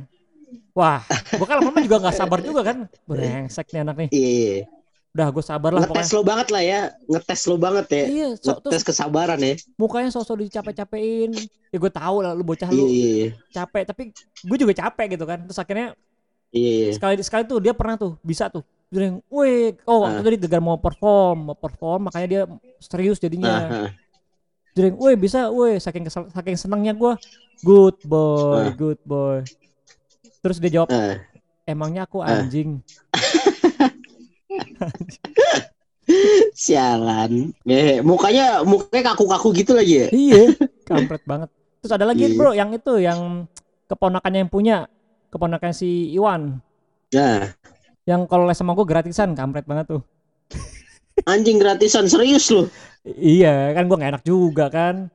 wah 0.73 1.01
gua 1.37 1.47
kan 1.47 1.57
lama-lama 1.61 1.81
juga 1.83 1.97
nggak 2.03 2.17
sabar 2.17 2.39
juga 2.41 2.61
kan 2.67 2.77
brengsek 3.05 3.67
nih 3.73 3.81
anak 3.83 3.97
nih 4.07 4.09
iya. 4.13 4.57
udah 5.17 5.33
gue 5.33 5.45
sabar 5.45 5.73
lah 5.73 5.81
Ngetes 5.89 6.13
pokoknya 6.13 6.13
lo 6.13 6.23
banget 6.29 6.49
lah 6.53 6.63
ya, 6.63 6.81
ngetes 7.09 7.41
lo 7.49 7.57
banget 7.57 7.87
ya. 7.89 8.05
iya 8.05 8.29
so, 8.37 8.53
Ngetes 8.61 8.85
kesabaran 8.85 9.41
ya. 9.41 9.55
mukanya 9.81 10.11
sosok 10.13 10.45
dicapek-capein 10.45 11.33
ya 11.73 11.77
gue 11.81 11.93
tahu 11.93 12.17
lah 12.21 12.37
lu 12.37 12.45
bocah 12.45 12.69
Iya, 12.69 12.77
lu 12.77 12.85
iya, 12.93 13.09
iya. 13.09 13.29
capek 13.49 13.83
tapi 13.89 14.03
gue 14.45 14.57
juga 14.61 14.73
capek 14.77 15.17
gitu 15.17 15.25
kan 15.25 15.41
terus 15.49 15.57
akhirnya 15.57 15.97
Iya, 16.53 16.73
iya. 16.89 16.91
sekali 16.95 17.17
sekali 17.25 17.43
tuh 17.49 17.59
dia 17.65 17.73
pernah 17.73 17.97
tuh 17.97 18.17
bisa 18.21 18.53
tuh 18.53 18.61
Jreng, 18.87 19.19
wih, 19.27 19.75
oh 19.83 20.07
waktu 20.07 20.23
Ah. 20.23 20.35
itu 20.39 20.47
dia 20.47 20.63
mau 20.63 20.79
perform, 20.79 21.51
mau 21.51 21.59
perform, 21.59 22.07
makanya 22.07 22.29
dia 22.31 22.43
serius 22.79 23.19
jadinya. 23.19 23.51
ah. 23.67 23.91
Jreng, 24.79 24.95
wih 24.95 25.19
bisa, 25.19 25.51
wih, 25.51 25.83
saking 25.83 26.07
kesel, 26.07 26.31
saking 26.31 26.55
senangnya 26.55 26.95
gua, 26.95 27.19
good 27.67 27.99
boy, 28.07 28.71
good 28.79 29.01
boy. 29.03 29.43
Terus 30.47 30.63
dia 30.63 30.71
jawab, 30.79 30.95
Ah. 30.95 31.19
emangnya 31.67 32.07
aku 32.07 32.23
Ah. 32.23 32.39
anjing. 32.39 32.79
Sialan. 36.55 37.51
Eh, 37.67 37.99
mukanya 37.99 38.63
mukanya 38.63 39.11
kaku-kaku 39.11 39.51
gitu 39.53 39.75
lagi 39.75 40.07
ya. 40.07 40.09
iya, 40.15 40.43
kampret 40.89 41.27
banget. 41.27 41.51
Terus 41.83 41.93
ada 41.93 42.07
lagi 42.07 42.31
Iya. 42.31 42.39
bro, 42.39 42.55
yang 42.55 42.71
itu, 42.71 43.03
yang 43.03 43.51
keponakannya 43.87 44.47
yang 44.47 44.53
punya, 44.53 44.77
keponakan 45.29 45.75
si 45.75 46.15
Iwan, 46.15 46.63
Nah, 47.11 47.55
yang 48.03 48.27
kalau 48.27 48.47
les 48.47 48.55
sama 48.55 48.71
gua 48.71 48.87
gratisan, 48.87 49.35
kampret 49.35 49.67
banget 49.67 49.91
tuh. 49.91 50.03
anjing 51.27 51.59
gratisan 51.59 52.07
serius 52.07 52.51
lo. 52.51 52.71
Iya, 53.03 53.75
kan 53.75 53.87
gua 53.87 53.97
nggak 53.99 54.13
enak 54.15 54.25
juga 54.25 54.71
kan. 54.71 55.11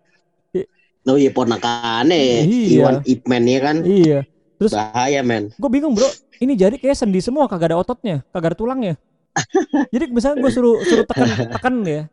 Oh 1.01 1.17
iya 1.17 1.33
ponakannya 1.33 2.45
Iya. 2.45 2.77
Iwan 2.77 2.95
Ipman 3.03 3.43
ya 3.43 3.59
kan. 3.59 3.77
Iya. 3.81 4.19
Terus 4.61 4.77
Bahaya 4.77 5.25
men. 5.25 5.49
gue 5.57 5.69
bingung 5.73 5.97
bro. 5.97 6.05
Ini 6.37 6.53
jari 6.53 6.77
kayak 6.77 6.93
sendi 6.93 7.17
semua 7.17 7.49
kagak 7.49 7.73
ada 7.73 7.81
ototnya 7.81 8.21
kagak 8.29 8.53
ada 8.53 8.57
tulangnya. 8.61 8.93
Jadi 9.93 10.13
misalnya 10.13 10.37
gue 10.37 10.51
suruh 10.53 10.77
suruh 10.85 11.01
tekan 11.01 11.29
tekan 11.49 11.75
ya. 11.81 12.05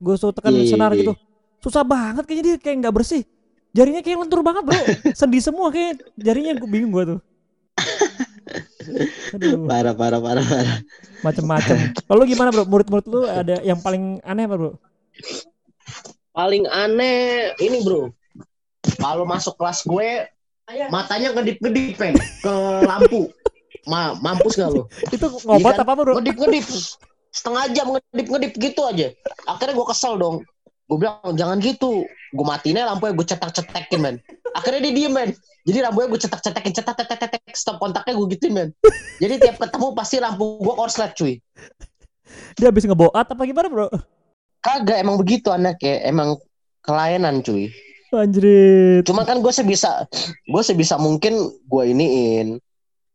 Gue 0.00 0.16
suruh 0.16 0.32
tekan 0.32 0.56
Iya, 0.56 0.64
iya, 0.64 0.72
senar 0.72 0.96
iya. 0.96 1.04
gitu. 1.04 1.12
Susah 1.60 1.84
banget 1.84 2.24
kayaknya 2.24 2.44
dia 2.48 2.56
kayak 2.56 2.76
nggak 2.88 2.94
bersih. 2.96 3.20
Jarinya 3.76 4.00
kayak 4.00 4.16
lentur 4.16 4.40
banget 4.40 4.64
bro. 4.64 4.80
Sendi 5.12 5.44
semua 5.44 5.68
kayak 5.68 6.00
jarinya 6.16 6.56
gue 6.56 6.68
bingung 6.72 6.88
gue 6.88 7.04
tuh. 7.04 7.20
Aduh. 9.36 9.68
Parah 9.68 9.92
parah 9.92 10.20
parah 10.24 10.44
parah. 10.48 10.80
macem-macem. 11.20 11.92
Kalau 12.08 12.16
lu 12.16 12.24
gimana 12.24 12.48
bro? 12.48 12.64
Murid-murid 12.64 13.06
lu 13.12 13.28
ada 13.28 13.60
yang 13.60 13.76
paling 13.84 14.24
aneh 14.24 14.48
apa 14.48 14.56
bro? 14.56 14.72
Paling 16.32 16.64
aneh 16.64 17.52
ini 17.60 17.84
bro. 17.84 18.08
Kalau 18.96 19.28
masuk 19.28 19.60
kelas 19.60 19.84
gue 19.84 20.32
matanya 20.92 21.28
ngedip-ngedip 21.32 21.96
men 21.96 22.14
ke 22.44 22.54
lampu. 22.84 23.20
Ma 23.88 24.12
mampus 24.20 24.60
gak 24.60 24.68
lo? 24.68 24.84
itu 25.08 25.26
ngobat 25.48 25.80
Iya 25.80 25.80
kan? 25.80 25.84
apa 25.84 25.92
apa 25.96 26.02
bro 26.04 26.14
Ngedip-ngedip 26.20 26.66
setengah 27.32 27.64
jam 27.72 27.86
ngedip-ngedip 27.94 28.52
gitu 28.60 28.80
aja. 28.84 29.08
Akhirnya 29.48 29.74
gue 29.76 29.86
kesel 29.88 30.14
dong. 30.20 30.44
Gue 30.88 30.98
bilang 31.00 31.20
jangan 31.36 31.56
gitu. 31.60 32.04
Gue 32.04 32.44
matiin 32.44 32.76
aja 32.76 32.92
lampunya 32.92 33.16
gue 33.16 33.26
cetak-cetakin 33.28 34.00
men. 34.00 34.16
Akhirnya 34.52 34.80
dia 34.88 34.92
diem 34.92 35.12
men. 35.12 35.30
Jadi 35.64 35.78
lampunya 35.84 36.08
gue 36.12 36.20
cetak-cetakin 36.20 36.72
cetak 36.72 36.96
cetak 36.96 37.18
cetak 37.20 37.56
stop 37.56 37.76
kontaknya 37.80 38.12
gue 38.16 38.26
gituin 38.36 38.52
men. 38.52 38.68
Jadi 39.20 39.34
tiap 39.40 39.56
ketemu 39.60 39.86
pasti 39.96 40.16
lampu 40.20 40.60
gue 40.60 40.74
korslet 40.76 41.12
cuy. 41.16 41.40
dia 42.60 42.68
habis 42.68 42.84
ngeboat 42.84 43.24
apa 43.24 43.40
gimana 43.48 43.72
bro 43.72 43.88
Kagak 44.60 45.00
emang 45.00 45.16
begitu 45.16 45.48
anaknya. 45.48 46.04
Emang 46.04 46.36
kelainan 46.84 47.40
cuy. 47.40 47.72
Anjrit 48.14 49.02
Cuma 49.02 49.22
kan 49.22 49.38
gue 49.38 49.50
sebisa 49.50 50.08
gue 50.42 50.62
sebisa 50.62 50.96
mungkin 50.96 51.36
gue 51.60 51.82
iniin 51.86 52.56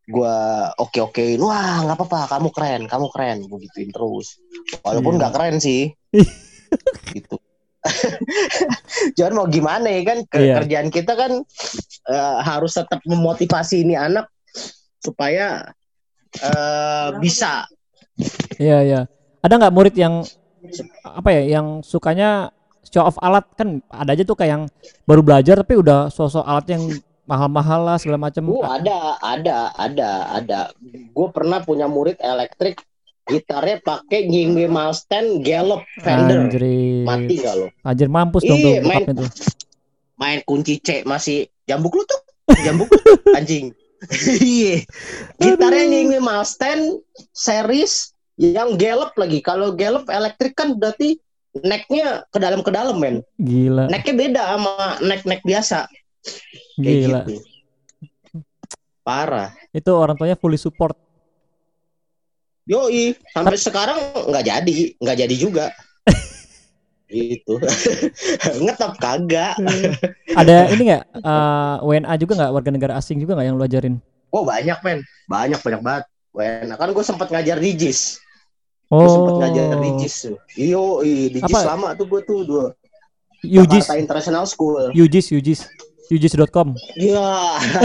gue 0.04 0.36
oke 0.78 1.00
okein 1.02 1.40
wah 1.40 1.82
nggak 1.82 1.96
apa-apa 1.96 2.28
kamu 2.30 2.50
keren 2.52 2.82
kamu 2.86 3.08
keren 3.08 3.38
gue 3.42 3.60
gituin 3.64 3.88
terus 3.88 4.36
walaupun 4.82 5.16
Iya. 5.16 5.20
nggak 5.20 5.34
keren 5.34 5.58
sih 5.58 5.82
gitu 7.16 7.40
Jangan 9.18 9.34
mau 9.34 9.48
gimana 9.48 9.88
ya 9.88 10.02
kan 10.04 10.18
Ke- 10.24 10.40
Iya. 10.42 10.56
kerjaan 10.60 10.88
kita 10.88 11.16
kan 11.16 11.32
eh, 12.06 12.38
harus 12.42 12.72
tetap 12.74 13.00
memotivasi 13.04 13.84
ini 13.84 13.96
anak 13.96 14.28
supaya 15.00 15.72
eh, 16.36 17.10
bisa 17.18 17.68
Iya 18.56 18.78
iya. 18.84 19.02
Ada 19.40 19.58
nggak 19.58 19.74
murid 19.74 19.96
yang 19.96 20.24
apa 21.04 21.30
ya 21.32 21.60
yang 21.60 21.80
sukanya 21.82 22.52
show 22.94 23.02
off 23.02 23.18
alat 23.18 23.42
kan 23.58 23.82
ada 23.90 24.14
aja 24.14 24.22
tuh 24.22 24.38
kayak 24.38 24.52
yang 24.54 24.64
baru 25.10 25.26
belajar 25.26 25.58
tapi 25.58 25.82
udah 25.82 26.14
sosok 26.14 26.46
alat 26.46 26.70
yang 26.70 26.84
mahal-mahal 27.26 27.82
lah 27.82 27.98
segala 27.98 28.30
macam. 28.30 28.54
Oh 28.54 28.62
ada, 28.62 29.18
ada, 29.24 29.74
ada, 29.74 30.10
ada. 30.38 30.60
Gue 30.86 31.28
pernah 31.34 31.64
punya 31.64 31.90
murid 31.90 32.20
elektrik, 32.22 32.84
gitarnya 33.26 33.82
pakai 33.82 34.28
Yingwe 34.28 34.68
Malsten 34.70 35.42
Gallop 35.42 35.82
Fender. 36.04 36.52
Anjir. 36.52 36.62
Mati 37.08 37.34
gak 37.42 37.56
lo? 37.58 37.68
Anjir 37.82 38.12
mampus 38.12 38.44
dong 38.46 38.60
tuh 38.62 38.78
Iya, 38.78 38.82
main- 38.86 39.08
main 40.14 40.40
kunci 40.46 40.78
C 40.80 41.02
masih 41.04 41.50
jambuk 41.68 41.98
lu 41.98 42.04
tuh 42.06 42.22
jambuk 42.66 42.88
lu 42.88 43.00
tuh, 43.02 43.18
anjing 43.34 43.74
iya 44.40 44.84
gitarnya 45.40 45.84
nyingin 45.90 46.22
Malsten 46.24 47.02
series 47.32 48.12
yang 48.36 48.76
gelap 48.76 49.16
lagi 49.16 49.40
kalau 49.40 49.72
gelap 49.74 50.06
elektrik 50.12 50.54
kan 50.56 50.76
berarti 50.76 51.18
necknya 51.62 52.26
ke 52.34 52.38
dalam 52.42 52.66
ke 52.66 52.72
dalam 52.74 52.98
men 52.98 53.22
Gila. 53.38 53.86
necknya 53.92 54.14
beda 54.18 54.42
sama 54.58 54.74
neck 55.06 55.22
neck 55.28 55.42
biasa 55.46 55.86
Kayak 56.80 56.98
Gila. 57.06 57.20
gitu. 57.28 57.34
parah 59.04 59.50
Itu 59.74 59.92
orang 59.98 60.16
tuanya 60.16 60.38
fully 60.38 60.56
support. 60.56 60.94
Yoi, 62.64 63.18
sampai 63.36 63.60
sekarang 63.60 63.98
nggak 64.32 64.46
jadi, 64.48 64.96
nggak 64.96 65.18
jadi 65.20 65.36
juga. 65.36 65.66
gitu. 67.12 67.60
Ngetop 68.64 68.96
kagak. 69.02 69.60
Ada 70.32 70.72
ini 70.72 70.94
nggak 70.94 71.04
eh, 71.20 71.76
WNA 71.84 72.14
juga 72.22 72.34
nggak 72.40 72.54
warga 72.56 72.72
negara 72.72 72.94
asing 72.96 73.20
juga 73.20 73.36
nggak 73.36 73.48
yang 73.52 73.58
lu 73.60 73.66
ajarin? 73.68 73.96
Oh 74.32 74.48
banyak 74.48 74.80
men, 74.86 75.04
banyak 75.28 75.60
banyak 75.60 75.82
banget. 75.84 76.06
Wena 76.34 76.74
kan 76.80 76.90
gue 76.90 77.06
sempat 77.06 77.28
ngajar 77.30 77.60
di 77.60 77.76
JIS. 77.78 78.23
Gue 78.94 79.10
sempat 79.10 79.34
Oh. 79.34 79.40
ngajar 79.42 79.66
di 79.82 79.90
JIS 80.06 80.16
tuh. 80.30 80.38
Iyo, 80.54 81.02
di 81.02 81.40
JIS 81.42 81.66
lama 81.66 81.98
tuh 81.98 82.06
gue 82.06 82.22
tuh 82.22 82.46
dua. 82.46 82.66
UJIS, 83.44 83.92
International 83.98 84.46
School. 84.48 84.94
UJIS, 84.96 85.36
UJIS, 85.36 85.68
UJIS.com. 86.08 86.80
Iya, 86.96 87.28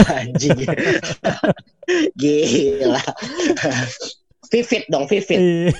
anjing. 0.07 0.55
Gila. 2.21 3.01
Vivid 4.49 4.83
dong, 4.87 5.05
Vivid. 5.09 5.39
Iya. 5.41 5.69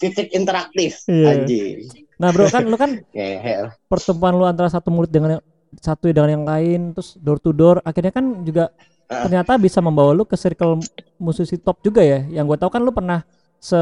Vivid 0.00 0.28
interaktif. 0.32 1.04
Iya. 1.08 1.26
Anjing. 1.32 1.76
Nah 2.16 2.32
bro 2.32 2.48
kan 2.48 2.64
lu 2.64 2.80
kan 2.80 3.04
pertemuan 3.92 4.32
lu 4.32 4.48
antara 4.48 4.72
satu 4.72 4.88
murid 4.88 5.12
dengan 5.12 5.36
yang 5.36 5.44
satu 5.76 6.08
dengan 6.08 6.40
yang 6.40 6.44
lain 6.48 6.80
terus 6.96 7.20
door 7.20 7.36
to 7.36 7.52
door 7.52 7.80
akhirnya 7.84 8.12
kan 8.12 8.44
juga. 8.44 8.72
Ternyata 9.06 9.54
bisa 9.56 9.78
membawa 9.78 10.10
lu 10.10 10.26
ke 10.26 10.34
circle 10.34 10.82
musisi 11.16 11.56
top 11.56 11.80
juga 11.80 12.02
ya. 12.02 12.26
Yang 12.26 12.54
gue 12.54 12.58
tahu 12.62 12.70
kan 12.70 12.82
lu 12.82 12.90
pernah 12.90 13.22
se 13.56 13.78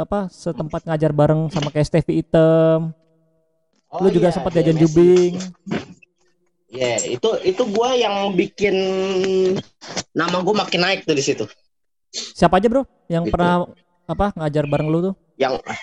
apa 0.00 0.28
setempat 0.28 0.84
ngajar 0.84 1.10
bareng 1.10 1.48
sama 1.48 1.70
kayak 1.70 1.86
Stevie 1.88 2.20
Item. 2.20 2.92
Lu 3.94 4.06
Oh 4.06 4.10
juga 4.10 4.28
iya, 4.28 4.34
sempat 4.34 4.50
di 4.52 4.58
jajan 4.58 4.76
jubing. 4.76 5.32
Ya, 6.66 6.98
itu 7.06 7.30
itu 7.46 7.62
gua 7.70 7.94
yang 7.94 8.34
bikin 8.34 8.74
nama 10.10 10.42
gue 10.42 10.54
makin 10.54 10.80
naik 10.82 11.06
tuh 11.06 11.14
di 11.14 11.22
situ. 11.22 11.46
siapa 12.14 12.62
aja 12.62 12.70
bro 12.70 12.86
yang 13.06 13.26
Gitu. 13.26 13.34
pernah 13.34 13.66
apa 14.06 14.30
ngajar 14.38 14.66
bareng 14.66 14.86
lu 14.86 14.98
tuh? 15.02 15.14
Yang 15.34 15.58
ah, 15.66 15.80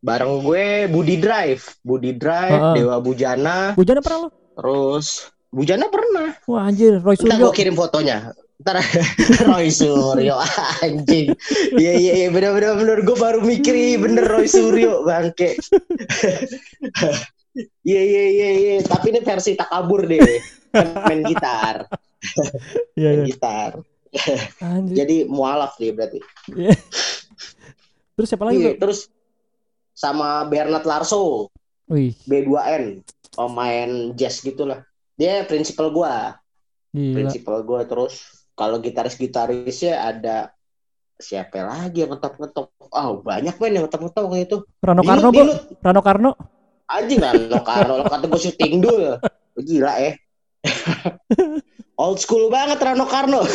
bareng 0.00 0.44
gue 0.44 0.64
Budi 0.88 1.16
Drive, 1.16 1.76
Budi 1.80 2.12
Drive, 2.12 2.52
Heeh. 2.52 2.74
Dewa 2.84 2.96
Bujana, 3.00 3.72
Bujana 3.72 4.00
pernah 4.00 4.18
lu? 4.24 4.30
Terus 4.56 5.28
Bujana 5.50 5.90
pernah. 5.90 6.30
wah 6.46 6.70
anjir 6.70 7.02
Roy 7.02 7.18
Ntar 7.18 7.26
Suryo 7.36 7.50
gue 7.50 7.54
kirim 7.54 7.74
fotonya. 7.74 8.30
Ntar 8.62 8.78
Roy 9.50 9.66
Suryo 9.68 10.38
anjing. 10.78 11.34
Iya 11.74 11.92
iya 11.98 12.12
iya 12.22 12.28
bener 12.30 12.54
bener 12.54 12.78
bener 12.78 12.98
gue 13.02 13.16
baru 13.18 13.42
mikir 13.42 13.74
iya, 13.74 13.98
bener 13.98 14.24
Roy 14.24 14.46
Suryo 14.46 15.02
bangke. 15.02 15.54
Iya 17.82 17.98
iya 18.06 18.24
iya 18.30 18.48
iya 18.54 18.74
tapi 18.86 19.10
ini 19.10 19.26
versi 19.26 19.58
takabur 19.58 20.06
deh. 20.06 20.22
Main 20.70 21.26
gitar, 21.26 21.82
iya 22.94 23.10
main 23.10 23.26
iya 23.26 23.26
gitar. 23.26 23.70
anjir 24.62 24.94
Jadi 25.02 25.16
mualaf 25.26 25.74
dia 25.74 25.90
berarti. 25.90 26.22
terus 28.14 28.28
siapa 28.30 28.46
lagi 28.46 28.62
Iya, 28.62 28.78
terus 28.78 29.10
sama 29.90 30.46
Bernard 30.46 30.86
Larso 30.86 31.50
wih 31.90 32.14
B2N 32.22 33.02
pemain 33.34 33.90
jazz 34.14 34.38
gitulah 34.46 34.86
dia 35.20 35.44
prinsipal 35.44 35.92
gua. 35.92 36.40
Prinsipal 36.96 37.60
gua 37.60 37.84
terus 37.84 38.48
kalau 38.56 38.80
gitaris 38.80 39.20
gitarisnya 39.20 40.00
ada 40.00 40.36
siapa 41.20 41.60
lagi 41.60 42.00
yang 42.00 42.16
ngetop 42.16 42.40
ngetop 42.40 42.72
oh 42.80 43.20
banyak 43.20 43.52
men 43.60 43.76
yang 43.76 43.84
ngetop 43.84 44.00
ngetop 44.08 44.24
kayak 44.32 44.44
itu. 44.48 44.56
Rano 44.80 45.02
Karno 45.04 45.28
Dilut. 45.28 45.60
Rano 45.84 46.00
Karno? 46.00 46.30
Kan 46.88 47.36
lo 47.52 47.60
Karno. 47.60 47.94
Kata 48.08 48.24
gue 48.24 48.40
syuting 48.40 48.80
dulu. 48.80 49.20
Gila 49.60 49.92
eh. 50.00 50.16
Old 52.00 52.16
school 52.16 52.48
banget 52.48 52.80
Rano 52.80 53.04
Karno. 53.04 53.44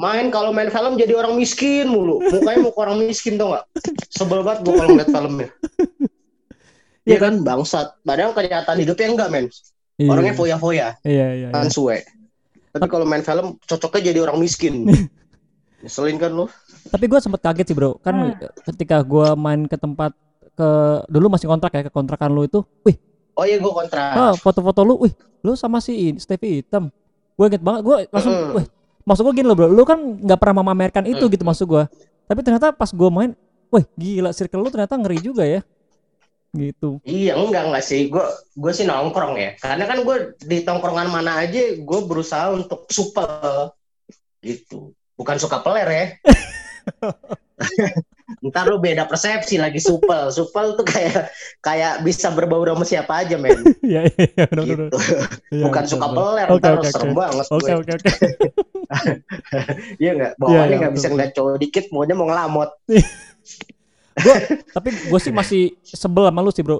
Main 0.00 0.32
kalau 0.32 0.48
main 0.48 0.72
film 0.72 0.96
jadi 0.96 1.12
orang 1.12 1.36
miskin 1.36 1.92
mulu. 1.92 2.24
Mukanya 2.24 2.64
muka 2.64 2.88
orang 2.88 3.04
miskin 3.04 3.36
tau 3.36 3.52
gak 3.52 3.68
sebel 4.08 4.40
banget 4.40 4.64
gue 4.64 4.72
kalau 4.72 4.90
ngeliat 4.96 5.10
filmnya 5.12 5.48
Iya 7.08 7.16
Iya 7.16 7.24
kan? 7.24 7.34
bangsat. 7.40 7.86
Padahal 8.04 8.36
kenyataan 8.36 8.78
hidupnya 8.78 9.08
enggak 9.08 9.30
men. 9.32 9.46
Iya. 9.98 10.14
orangnya 10.14 10.34
foya-foya. 10.36 10.88
Iya 11.02 11.26
iya, 11.34 11.48
iya. 11.48 11.48
kan 11.50 11.72
suwe. 11.72 12.04
Tapi 12.70 12.86
kalau 12.86 13.02
main 13.02 13.24
film 13.24 13.56
cocoknya 13.64 14.12
jadi 14.12 14.18
orang 14.22 14.38
miskin. 14.38 14.86
Ngeselin 15.82 16.18
kan 16.18 16.30
lo 16.34 16.46
Tapi 16.88 17.04
gue 17.06 17.18
sempet 17.20 17.40
kaget 17.42 17.66
sih 17.70 17.76
bro, 17.76 17.98
kan 18.00 18.34
ketika 18.64 19.02
gue 19.04 19.34
main 19.36 19.66
ke 19.68 19.76
tempat 19.76 20.10
ke 20.56 20.68
dulu 21.06 21.30
masih 21.30 21.46
kontrak 21.46 21.70
ya 21.70 21.82
ke 21.86 21.92
kontrakan 21.92 22.32
lu 22.34 22.42
itu, 22.48 22.64
wih, 22.82 22.96
oh 23.36 23.44
iya 23.46 23.60
gue 23.60 23.70
kontra 23.70 24.04
ah, 24.10 24.34
foto-foto 24.34 24.82
lu, 24.82 24.98
wih, 25.04 25.12
lu 25.44 25.54
sama 25.54 25.78
si 25.78 26.16
Stevie 26.18 26.64
Hitam, 26.64 26.90
gue 27.38 27.44
inget 27.46 27.62
banget, 27.62 27.86
gue 27.86 27.96
langsung, 28.10 28.34
Mm. 28.34 28.56
wih, 28.58 28.66
maksud 29.04 29.22
gue 29.22 29.34
gini 29.38 29.46
loh 29.46 29.54
bro, 29.54 29.68
lu 29.70 29.84
kan 29.86 30.00
nggak 30.00 30.38
pernah 30.40 30.64
memamerkan 30.64 31.04
itu 31.06 31.28
Mm. 31.28 31.32
gitu 31.36 31.44
maksud 31.46 31.66
gue, 31.70 31.82
tapi 32.26 32.40
ternyata 32.42 32.74
pas 32.74 32.90
gue 32.90 33.08
main, 33.12 33.30
wih, 33.70 33.84
gila 33.94 34.32
circle 34.34 34.64
lu 34.64 34.70
ternyata 34.72 34.96
ngeri 34.98 35.18
juga 35.22 35.44
ya, 35.46 35.60
gitu. 36.56 37.00
Iya 37.04 37.36
enggak 37.36 37.68
enggak 37.68 37.84
sih. 37.84 38.08
Gue 38.08 38.24
gue 38.56 38.72
sih 38.72 38.88
nongkrong 38.88 39.36
ya. 39.36 39.50
Karena 39.60 39.84
kan 39.84 39.98
gue 40.04 40.16
di 40.40 40.64
tongkrongan 40.64 41.08
mana 41.12 41.44
aja 41.44 41.76
gue 41.76 42.00
berusaha 42.08 42.52
untuk 42.54 42.88
supel 42.88 43.72
gitu. 44.40 44.94
Bukan 45.18 45.36
suka 45.36 45.60
peler 45.60 45.88
ya. 45.88 46.06
Ntar 48.38 48.70
lu 48.70 48.78
beda 48.78 49.08
persepsi 49.10 49.58
lagi 49.58 49.82
supel. 49.82 50.30
Supel 50.30 50.78
tuh 50.78 50.86
kayak 50.86 51.32
kayak 51.58 52.06
bisa 52.06 52.30
berbau 52.30 52.62
sama 52.62 52.84
siapa 52.86 53.26
aja 53.26 53.34
men. 53.34 53.56
Iya 53.82 54.06
iya 54.14 54.26
iya, 54.36 54.46
gitu. 54.62 54.84
Iya, 55.50 55.64
bukan 55.66 55.82
betul, 55.84 55.92
suka 55.96 56.06
peler 56.12 56.46
Oke, 56.46 56.60
ntar 56.60 56.72
oke, 56.78 56.88
serem 56.92 57.10
oke. 57.10 57.18
banget 57.18 57.46
Oke 57.50 57.58
gue. 57.66 57.76
oke 57.82 57.92
oke. 57.98 58.10
iya 60.02 60.10
nggak 60.16 60.32
bawaannya 60.40 60.70
iya, 60.72 60.80
nggak 60.80 60.94
bisa 60.96 61.06
ngeliat 61.12 61.32
cowok 61.36 61.60
dikit 61.60 61.84
maunya 61.92 62.14
mau 62.16 62.26
ngelamot 62.28 62.70
Tapi 64.76 64.88
gue 65.10 65.20
sih 65.20 65.32
masih 65.32 65.62
sebel 65.82 66.28
sama 66.28 66.40
lu 66.44 66.50
sih 66.52 66.64
bro. 66.64 66.78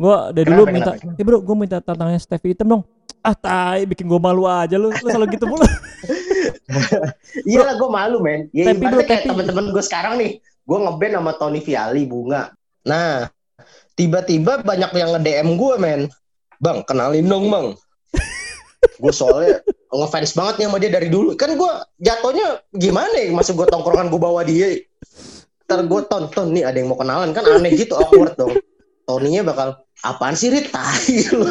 Gue 0.00 0.16
dari 0.32 0.48
dulu 0.48 0.64
Kenapa, 0.64 0.74
minta, 0.74 0.92
kenapa? 0.96 1.20
eh 1.20 1.24
bro, 1.24 1.38
gue 1.44 1.56
minta 1.56 1.76
tantangannya 1.84 2.20
Stevie 2.20 2.56
Hitam 2.56 2.66
dong. 2.72 2.82
Ah 3.20 3.36
tai, 3.36 3.84
bikin 3.84 4.08
gue 4.08 4.16
malu 4.16 4.48
aja 4.48 4.80
lu, 4.80 4.88
lu 4.88 5.08
selalu 5.12 5.36
gitu 5.36 5.44
mulu. 5.44 5.64
Iya 7.50 7.66
lah 7.66 7.74
gue 7.76 7.90
malu 7.90 8.22
men. 8.22 8.46
Ya 8.54 8.70
Tapi, 8.70 8.84
bro, 8.86 9.02
kayak 9.02 9.26
teman-teman 9.26 9.74
gue 9.74 9.82
sekarang 9.84 10.14
nih, 10.16 10.38
gue 10.40 10.78
ngeband 10.78 11.14
sama 11.18 11.32
Tony 11.36 11.60
Viali 11.60 12.06
bunga. 12.06 12.54
Nah, 12.86 13.28
tiba-tiba 13.98 14.62
banyak 14.64 14.90
yang 14.96 15.10
nge-DM 15.18 15.48
gue 15.58 15.74
men. 15.76 16.00
Bang, 16.62 16.80
kenalin 16.86 17.26
dong 17.26 17.52
bang. 17.52 17.66
gue 19.02 19.12
soalnya 19.12 19.60
ngefans 19.90 20.32
banget 20.32 20.54
nih 20.60 20.66
sama 20.70 20.78
dia 20.80 20.90
dari 20.92 21.08
dulu. 21.10 21.34
Kan 21.36 21.58
gue 21.58 21.72
jatuhnya 22.00 22.64
gimana 22.72 23.16
ya? 23.16 23.28
Masuk 23.34 23.64
gue 23.64 23.68
tongkrongan 23.68 24.08
gue 24.08 24.20
bawa 24.20 24.40
dia. 24.46 24.80
Ntar 25.70 25.86
gue 25.86 26.00
tonton 26.10 26.50
nih 26.50 26.66
ada 26.66 26.82
yang 26.82 26.90
mau 26.90 26.98
kenalan 26.98 27.30
kan 27.30 27.46
aneh 27.46 27.70
gitu 27.78 27.94
awkward 27.94 28.34
dong. 28.34 28.58
Tony-nya 29.06 29.46
bakal 29.46 29.78
apaan 30.02 30.34
sih 30.34 30.50
Rit? 30.50 30.66
Tai 30.74 31.14
lu." 31.30 31.46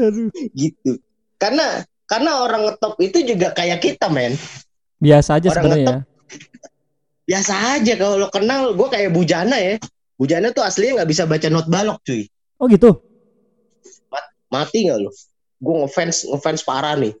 Aduh. 0.00 0.32
gitu. 0.56 0.96
Karena 1.36 1.84
karena 2.08 2.40
orang 2.40 2.72
ngetop 2.72 2.96
itu 2.96 3.20
juga 3.28 3.52
kayak 3.52 3.84
kita 3.84 4.08
men. 4.08 4.32
Biasa 4.96 5.36
aja 5.36 5.52
sebenarnya 5.52 5.84
ya. 5.84 6.00
biasa 7.22 7.54
aja 7.78 7.92
kalau 8.00 8.16
lo 8.18 8.28
kenal 8.30 8.72
gue 8.74 8.88
kayak 8.90 9.10
Bujana 9.14 9.54
ya 9.58 9.78
Bujana 10.18 10.50
tuh 10.50 10.62
aslinya 10.66 11.02
nggak 11.02 11.10
bisa 11.10 11.22
baca 11.26 11.46
not 11.50 11.66
balok 11.70 12.02
cuy 12.02 12.26
Oh 12.58 12.66
gitu. 12.66 12.98
mati 14.50 14.86
nggak 14.86 14.98
lo 15.02 15.10
gue 15.62 15.74
ngefans 15.86 16.26
ngefans 16.30 16.62
parah 16.66 16.98
nih 16.98 17.14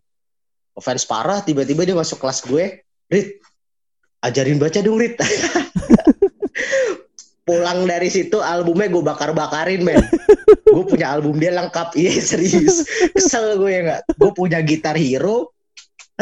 ngefans 0.74 1.06
parah 1.06 1.38
tiba-tiba 1.42 1.86
dia 1.86 1.96
masuk 1.98 2.18
kelas 2.18 2.42
gue 2.46 2.82
Rit 3.10 3.41
ajarin 4.22 4.58
baca 4.58 4.82
dong 4.82 4.98
Rit 4.98 5.18
pulang 7.46 7.90
dari 7.90 8.06
situ 8.06 8.38
albumnya 8.38 8.86
gue 8.86 9.02
bakar-bakarin 9.02 9.82
men 9.82 9.98
gue 10.62 10.84
punya 10.86 11.10
album 11.10 11.42
dia 11.42 11.50
lengkap 11.50 11.98
iya 11.98 12.14
serius 12.22 12.86
kesel 13.12 13.58
gue 13.58 13.70
ya 13.70 13.80
nggak 13.82 14.00
gue 14.14 14.30
punya 14.30 14.62
gitar 14.62 14.94
hero 14.94 15.50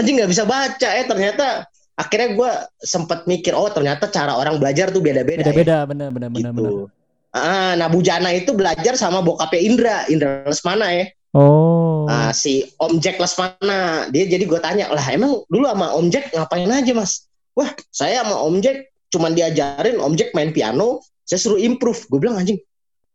anjing 0.00 0.16
nggak 0.16 0.33
bisa 0.33 0.49
baca 0.49 0.88
eh 0.97 1.04
ternyata 1.04 1.69
akhirnya 2.00 2.28
gue 2.33 2.50
sempat 2.80 3.28
mikir 3.28 3.52
oh 3.52 3.69
ternyata 3.69 4.09
cara 4.09 4.33
orang 4.33 4.57
belajar 4.57 4.88
tuh 4.88 5.04
beda-beda 5.04 5.45
ya. 5.45 5.52
Beda-beda, 5.52 5.85
bener 5.85 6.09
bener 6.09 6.33
bener 6.33 6.52
bener. 6.57 6.73
gitu. 6.73 6.88
Ah, 7.30 7.78
nah 7.78 7.87
Bujana 7.87 8.35
itu 8.35 8.50
belajar 8.57 8.99
sama 8.99 9.23
bokapnya 9.23 9.61
Indra, 9.62 9.97
Indra 10.11 10.42
Lesmana 10.49 10.90
ya. 10.90 11.07
Oh. 11.30 12.11
Nah, 12.11 12.35
si 12.35 12.66
Om 12.75 12.99
Jack 12.99 13.23
Lesmana, 13.23 14.11
dia 14.11 14.26
jadi 14.26 14.50
gue 14.50 14.59
tanya, 14.59 14.90
lah 14.90 15.07
emang 15.14 15.47
dulu 15.47 15.71
sama 15.71 15.95
Om 15.95 16.11
Jack 16.11 16.35
ngapain 16.35 16.66
aja 16.66 16.90
mas? 16.90 17.29
Wah, 17.59 17.71
saya 17.90 18.23
sama 18.23 18.37
Om 18.47 18.62
Jack 18.62 18.90
cuman 19.11 19.35
diajarin 19.35 19.99
Om 19.99 20.14
Jack 20.14 20.30
main 20.37 20.54
piano, 20.54 21.02
saya 21.26 21.42
suruh 21.42 21.59
improve. 21.59 22.07
Gue 22.07 22.23
bilang 22.23 22.38
anjing, 22.38 22.61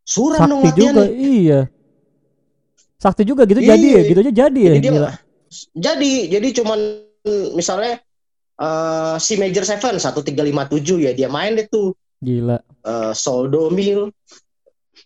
Suram 0.05 0.45
dong 0.45 0.61
sakti 0.61 0.85
juga 0.85 1.03
iya 1.09 1.59
sakti 3.01 3.23
juga 3.25 3.41
gitu 3.49 3.57
Iya. 3.57 3.73
jadi 3.73 3.87
ya 3.89 4.01
gitu 4.05 4.19
aja 4.21 4.33
jadi 4.45 4.59
ya 4.61 4.73
Jadi 4.77 4.81
dia 4.85 4.91
gila 4.93 5.11
jadi 5.73 6.11
jadi 6.29 6.47
cuman 6.61 6.79
misalnya 7.57 7.93
eh, 8.61 9.15
si 9.17 9.33
Major 9.41 9.65
Seven 9.65 9.97
1357 9.97 11.05
ya 11.09 11.11
dia 11.17 11.25
main 11.25 11.57
deh 11.57 11.65
tuh 11.65 11.97
gila 12.21 12.61
eh, 12.85 13.11
Sol 13.17 13.49
Do 13.49 13.73
Mil 13.73 14.13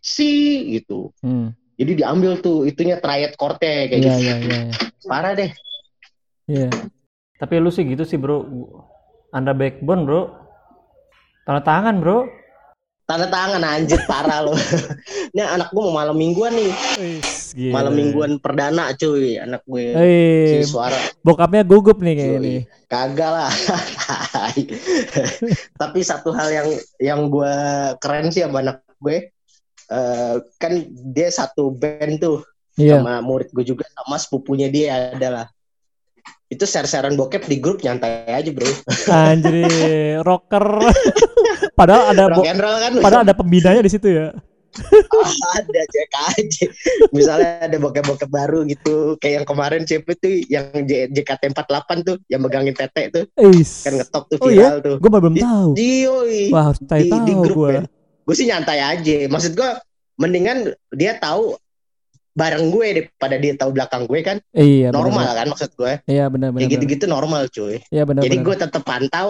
si 0.04 0.64
gitu. 0.80 1.16
hmm. 1.24 1.56
Jadi 1.80 2.04
diambil 2.04 2.44
tuh 2.44 2.68
itunya 2.68 3.00
triad 3.00 3.40
chord-nya 3.40 3.88
kayak 3.88 4.04
iya 4.04 4.04
gitu. 4.04 4.20
iya 4.20 4.36
iya 4.36 4.36
iya. 4.44 4.60
Parah 5.08 5.32
deh. 5.32 5.52
Iya. 6.44 6.68
Tapi 7.40 7.56
lu 7.64 7.72
sih 7.72 7.88
gitu 7.88 8.04
sih 8.04 8.20
bro. 8.20 8.44
Anda 9.30 9.54
backbone 9.54 10.04
bro. 10.06 10.22
Tanda 11.46 11.62
tangan 11.62 12.02
bro. 12.02 12.26
Tanda 13.06 13.26
tangan 13.26 13.62
anjir 13.66 14.02
parah 14.06 14.46
loh. 14.46 14.58
Ini 15.34 15.42
anak 15.42 15.74
gua 15.74 15.90
mau 15.90 15.94
malam 15.98 16.18
mingguan 16.18 16.54
nih. 16.54 16.70
Gila. 17.58 17.74
Malam 17.74 17.94
mingguan 17.98 18.32
perdana 18.38 18.94
cuy 18.94 19.42
anak 19.42 19.66
gue. 19.66 19.86
Eh, 19.98 20.62
Si 20.62 20.70
suara 20.70 20.98
bokapnya 21.26 21.66
gugup 21.66 21.98
nih 22.02 22.14
kayak 22.14 22.34
ini. 22.38 22.56
kagak 22.86 23.30
lah. 23.34 23.50
Tapi 25.82 26.00
satu 26.06 26.30
hal 26.34 26.50
yang 26.54 26.70
yang 27.02 27.20
gue 27.30 27.54
keren 27.98 28.30
sih 28.30 28.46
sama 28.46 28.62
anak 28.62 28.86
gue, 29.02 29.34
eh, 29.90 30.36
kan 30.62 30.74
dia 31.14 31.30
satu 31.34 31.74
band 31.74 32.22
tuh 32.22 32.46
Iya. 32.80 33.04
sama 33.04 33.20
murid 33.20 33.52
gue 33.52 33.68
juga 33.68 33.84
sama 33.92 34.16
sepupunya 34.16 34.72
dia 34.72 35.12
adalah 35.12 35.52
itu 36.50 36.66
share-sharean 36.66 37.14
bokep 37.14 37.46
di 37.46 37.62
grup 37.62 37.80
nyantai 37.80 38.26
aja 38.26 38.50
bro. 38.50 38.66
Anjir, 39.08 40.26
rocker. 40.26 40.66
padahal 41.78 42.12
ada 42.12 42.24
Rock 42.34 42.46
and 42.46 42.60
roll 42.60 42.78
kan. 42.78 42.92
padahal 43.00 43.22
ada 43.24 43.36
pembinanya 43.38 43.82
di 43.82 43.92
situ 43.92 44.10
ya. 44.10 44.34
ada 45.58 45.82
cek 45.82 46.10
aja. 46.34 46.66
Misalnya 47.10 47.66
ada 47.66 47.78
bokep-bokep 47.78 48.30
baru 48.30 48.66
gitu, 48.66 49.18
kayak 49.18 49.42
yang 49.42 49.48
kemarin 49.48 49.82
siapa 49.86 50.14
tuh 50.14 50.30
yang 50.46 50.70
J- 50.86 51.10
JKT48 51.10 51.90
tuh 52.06 52.18
yang 52.30 52.42
megangin 52.42 52.74
tete 52.74 53.04
tuh 53.10 53.24
Eis. 53.36 53.86
kan 53.86 53.98
ngetok 53.98 54.24
tuh 54.30 54.38
Oh 54.40 54.50
iya? 54.50 54.70
viral 54.74 54.80
tuh. 54.86 54.96
Gue 55.02 55.10
belum 55.10 55.36
tahu. 55.36 55.70
Dioi. 55.74 56.44
Wah, 56.54 56.64
harus 56.72 56.80
di, 56.82 57.02
di 57.02 57.10
tahu 57.10 57.42
grup 57.46 57.58
gue. 57.58 57.70
kan. 57.82 57.86
Gue 58.26 58.36
sih 58.38 58.46
nyantai 58.46 58.80
aja. 58.80 59.18
Maksud 59.26 59.52
gue 59.58 59.70
mendingan 60.18 60.58
dia 60.94 61.18
tahu 61.18 61.58
bareng 62.40 62.72
gue 62.72 62.88
daripada 62.96 63.36
dia 63.36 63.54
tahu 63.54 63.76
belakang 63.76 64.08
gue 64.08 64.20
kan 64.24 64.38
Iya, 64.52 64.90
normal 64.90 65.28
benar. 65.28 65.36
kan 65.36 65.48
maksud 65.52 65.72
gue. 65.76 65.94
Iya, 66.08 66.32
benar 66.32 66.50
benar. 66.50 66.64
Benar. 66.64 66.72
gitu-gitu 66.72 67.06
normal 67.06 67.42
cuy. 67.52 67.84
Iya, 67.92 68.04
benar 68.04 68.24
Jadi 68.24 68.36
benar. 68.36 68.48
gue 68.48 68.56
tetap 68.58 68.84
pantau, 68.84 69.30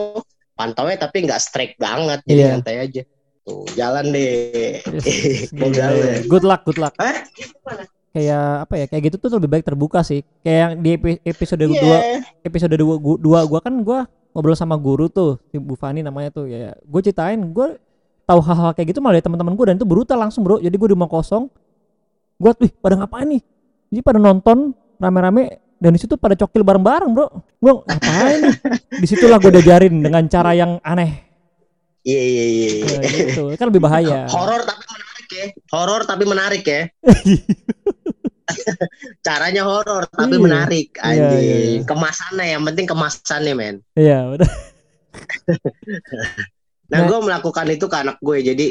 pantaunya 0.54 0.96
tapi 0.96 1.26
nggak 1.26 1.42
strike 1.42 1.76
banget. 1.76 2.22
Jadi 2.24 2.38
Iya. 2.38 2.48
nyantai 2.54 2.76
aja. 2.80 3.02
Tuh, 3.42 3.66
jalan 3.74 4.06
deh. 4.14 4.78
Yes, 4.86 5.50
iya. 5.58 6.22
Good 6.24 6.46
luck, 6.46 6.62
good 6.64 6.78
luck. 6.78 6.94
Hah? 6.96 7.26
Kayak 8.10 8.46
apa 8.66 8.74
ya? 8.76 8.86
Kayak 8.86 9.04
gitu 9.08 9.16
tuh 9.20 9.38
lebih 9.38 9.50
baik 9.52 9.66
terbuka 9.66 10.02
sih. 10.02 10.26
Kayak 10.40 10.58
yang 10.60 10.72
di 10.78 10.90
epi- 10.94 11.22
episode 11.24 11.62
Iya. 11.62 12.22
2 12.42 12.46
episode 12.46 12.74
2 12.74 12.98
gua, 12.98 13.16
dua 13.18 13.40
gua 13.46 13.60
kan 13.60 13.74
gua 13.80 14.00
ngobrol 14.30 14.54
sama 14.54 14.76
guru 14.76 15.08
tuh, 15.08 15.42
si 15.48 15.58
Bu 15.58 15.74
Fani 15.74 16.02
namanya 16.02 16.30
tuh 16.30 16.46
ya. 16.46 16.74
Gue 16.84 17.02
ceritain 17.02 17.38
gue 17.40 17.82
tahu 18.24 18.40
hal-hal 18.40 18.74
kayak 18.74 18.94
gitu 18.94 19.02
malah 19.02 19.18
dari 19.18 19.26
teman-teman 19.26 19.54
gue 19.54 19.66
dan 19.66 19.76
itu 19.76 19.86
brutal 19.86 20.18
langsung, 20.20 20.46
Bro. 20.46 20.58
Jadi 20.58 20.70
gue 20.72 20.86
di 20.86 20.94
rumah 20.94 21.10
kosong. 21.10 21.50
Gue 22.40 22.52
wih, 22.58 22.72
pada 22.74 22.96
ngapain 22.96 23.28
nih? 23.28 23.44
Jadi 23.92 24.00
pada 24.00 24.16
nonton 24.18 24.72
rame-rame 24.96 25.44
dan 25.76 25.92
di 25.92 26.00
situ 26.00 26.16
pada 26.16 26.36
cokil 26.36 26.64
bareng-bareng, 26.64 27.12
Bro. 27.12 27.28
Gue 27.60 27.74
ngapain 27.84 28.38
nih? 28.42 28.56
Di 28.96 29.08
situlah 29.08 29.38
gue 29.38 29.52
diajarin 29.52 30.00
dengan 30.00 30.24
cara 30.26 30.56
yang 30.56 30.80
aneh. 30.80 31.28
Iya 32.00 32.22
iya 32.24 32.46
iya. 32.48 32.70
iya. 32.80 32.96
Ya, 32.96 33.10
gitu. 33.12 33.44
Kan 33.60 33.68
lebih 33.70 33.84
bahaya. 33.84 34.24
Horor 34.32 34.64
tapi 34.64 34.84
menarik 34.88 35.28
ya. 35.30 35.46
Horor 35.68 36.02
tapi 36.08 36.24
menarik 36.24 36.64
ya. 36.64 36.82
Caranya 39.22 39.62
horor 39.62 40.10
tapi 40.10 40.36
Iya. 40.36 40.42
menarik 40.42 40.88
Iya, 40.96 41.06
anjing. 41.06 41.44
iya, 41.44 41.58
iya. 41.60 41.80
Kemasannya 41.86 42.46
yang 42.50 42.64
penting 42.66 42.86
kemasannya 42.88 43.54
men. 43.54 43.76
Iya, 43.94 44.20
udah. 44.32 44.50
Nah, 46.90 47.06
Nah. 47.06 47.06
gue 47.06 47.20
melakukan 47.22 47.70
itu 47.70 47.86
ke 47.86 47.98
anak 48.02 48.18
gue. 48.18 48.42
Jadi 48.42 48.68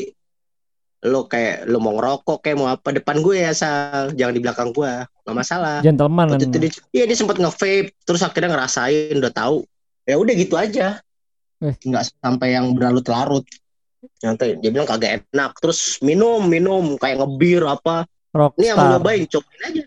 lo 1.07 1.31
kayak 1.31 1.71
lo 1.71 1.79
mau 1.79 1.95
ngerokok 1.95 2.43
kayak 2.43 2.57
mau 2.59 2.69
apa 2.75 2.91
depan 2.91 3.23
gue 3.23 3.39
ya 3.39 3.55
asal 3.55 4.11
jangan 4.19 4.35
di 4.35 4.43
belakang 4.43 4.71
gue. 4.75 4.93
Nggak 5.23 5.37
masalah. 5.37 5.79
Gentleman. 5.85 6.27
waktu 6.35 6.51
itu 6.51 6.59
dia 6.59 6.73
iya 6.91 7.05
dia 7.07 7.17
sempat 7.19 7.39
nge-vape 7.39 7.95
terus 8.03 8.23
akhirnya 8.27 8.51
ngerasain 8.59 9.15
udah 9.15 9.33
tahu. 9.33 9.63
Ya 10.09 10.19
udah 10.19 10.35
gitu 10.35 10.55
aja. 10.59 10.99
Eh. 11.59 11.75
nggak 11.75 12.03
sampai 12.19 12.55
yang 12.55 12.75
berlarut-larut. 12.75 13.47
Nyantai 14.23 14.59
dia 14.59 14.71
bilang 14.75 14.89
kagak 14.91 15.23
enak. 15.31 15.55
Terus 15.63 16.03
minum 16.03 16.43
minum. 16.43 16.99
Kayak 16.99 17.23
ngebir 17.23 17.63
apa. 17.63 18.07
Ini 18.59 18.75
yang 18.75 18.79
mau 18.79 18.91
Rockstar. 18.91 18.93
nyobain 18.99 19.23
cobain 19.31 19.63
aja. 19.71 19.85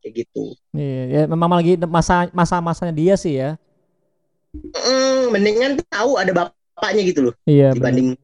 Kayak 0.00 0.12
gitu. 0.24 0.44
Iya, 0.72 1.02
ya 1.04 1.22
memang 1.28 1.60
lagi 1.60 1.76
masa 1.84 2.32
masa 2.32 2.56
masanya 2.64 2.96
dia 2.96 3.14
sih 3.20 3.36
ya. 3.36 3.60
Mm, 4.56 5.30
mendingan 5.30 5.72
tahu 5.86 6.16
ada 6.16 6.32
bapaknya 6.32 7.02
gitu 7.04 7.20
loh. 7.30 7.34
Iya. 7.44 7.76
dibanding 7.76 8.16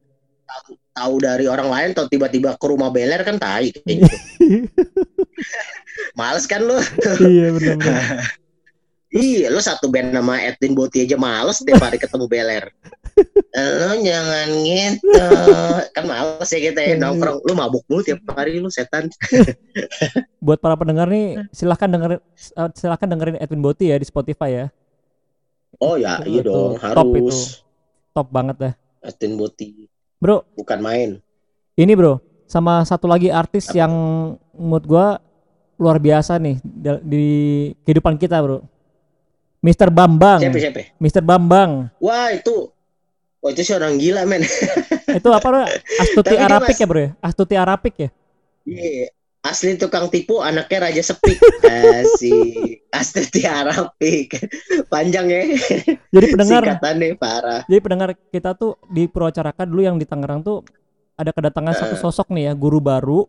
tahu, 0.43 0.75
tahu 0.97 1.21
dari 1.21 1.45
orang 1.45 1.69
lain 1.69 1.89
atau 1.93 2.09
tiba-tiba 2.09 2.57
ke 2.57 2.65
rumah 2.65 2.89
beler 2.89 3.21
kan 3.21 3.37
tai 3.37 3.69
kayak 3.69 4.01
gitu. 4.01 4.17
Males 6.19 6.49
kan 6.49 6.65
lu? 6.65 6.77
iya 7.21 7.53
benar. 7.53 7.77
Iya, 9.07 9.47
lu 9.55 9.63
satu 9.63 9.87
band 9.87 10.11
nama 10.11 10.35
Edwin 10.35 10.75
Boti 10.75 10.99
aja 10.99 11.15
males 11.15 11.63
tiap 11.63 11.79
hari 11.79 11.95
ketemu 11.95 12.27
beler. 12.27 12.67
Lu 13.55 14.03
jangan 14.03 14.47
gitu. 14.67 15.23
Kan 15.95 16.03
males 16.11 16.49
ya 16.51 16.59
kita 16.59 16.79
ya 16.83 16.87
Iya. 16.91 17.07
nongkrong. 17.07 17.39
Lu 17.47 17.55
mabuk 17.55 17.87
mulu 17.87 18.03
tiap 18.03 18.19
hari 18.35 18.59
lu 18.59 18.67
setan. 18.67 19.07
Buat 20.43 20.59
para 20.59 20.75
pendengar 20.75 21.07
nih 21.07 21.39
silahkan 21.55 21.87
dengerin 21.87 22.19
eh, 22.35 22.69
silahkan 22.75 23.07
dengerin 23.07 23.39
Edwin 23.39 23.63
Boti 23.63 23.87
ya 23.87 23.95
di 23.95 24.03
Spotify 24.03 24.49
ya. 24.51 24.65
Oh 25.79 25.95
ya, 25.95 26.19
iya 26.27 26.43
Itu 26.43 26.51
dong, 26.51 26.71
top 26.75 27.07
itu. 27.15 27.31
harus. 27.31 27.39
Top 28.11 28.27
banget 28.27 28.55
dah. 28.59 28.73
Edwin 29.07 29.39
Boti 29.39 29.86
Bro, 30.17 30.45
bukan 30.57 30.79
main. 30.81 31.09
ini 31.77 31.93
bro 31.93 32.17
sama 32.49 32.81
satu 32.81 33.05
lagi 33.05 33.29
artis 33.29 33.69
yang 33.69 33.91
menurut 34.57 34.85
gua 34.89 35.07
luar 35.77 36.01
biasa 36.01 36.41
nih 36.41 36.57
di 37.05 37.25
kehidupan 37.85 38.17
kita 38.17 38.41
bro. 38.41 38.65
Mr. 39.61 39.89
Bambang. 39.93 40.41
Siapa 40.41 40.57
siapa? 40.57 40.81
Mr. 40.97 41.21
Bambang. 41.25 41.89
Wah, 42.01 42.33
itu 42.33 42.69
Wah 43.37 43.53
itu 43.53 43.61
sih 43.61 43.77
orang 43.77 44.01
gila 44.01 44.25
men. 44.25 44.41
Itu 45.13 45.29
apa 45.29 45.45
bro? 45.45 45.61
Astuti 46.01 46.33
Tapi 46.33 46.41
Arapik 46.41 46.73
mas- 46.73 46.81
ya 46.81 46.85
bro 46.89 46.99
ya? 46.99 47.11
Astuti 47.21 47.53
Arapik 47.53 47.95
ya? 48.01 48.09
Iya. 48.65 49.13
Asli 49.39 49.77
tukang 49.77 50.09
tipu 50.09 50.41
anaknya 50.41 50.89
Raja 50.89 51.03
Sepik. 51.05 51.39
Asik. 51.63 52.83
Asli 52.89 53.41
Arapik. 53.43 54.29
Panjang 54.87 55.29
ya. 55.29 55.41
Jadi 56.09 56.25
pendengar 56.29 56.61
Singkatannya 56.65 57.15
parah. 57.15 57.61
Jadi 57.63 57.79
pendengar 57.79 58.09
kita 58.27 58.51
tuh 58.53 58.75
di 58.87 59.05
Purwacaraka 59.05 59.63
dulu 59.63 59.81
yang 59.81 59.95
di 59.95 60.03
Tangerang 60.03 60.41
tuh 60.41 60.65
ada 61.13 61.31
kedatangan 61.31 61.73
satu 61.73 61.95
Eh. 61.95 62.01
sosok 62.01 62.27
nih 62.29 62.51
ya, 62.51 62.53
guru 62.53 62.77
baru. 62.77 63.25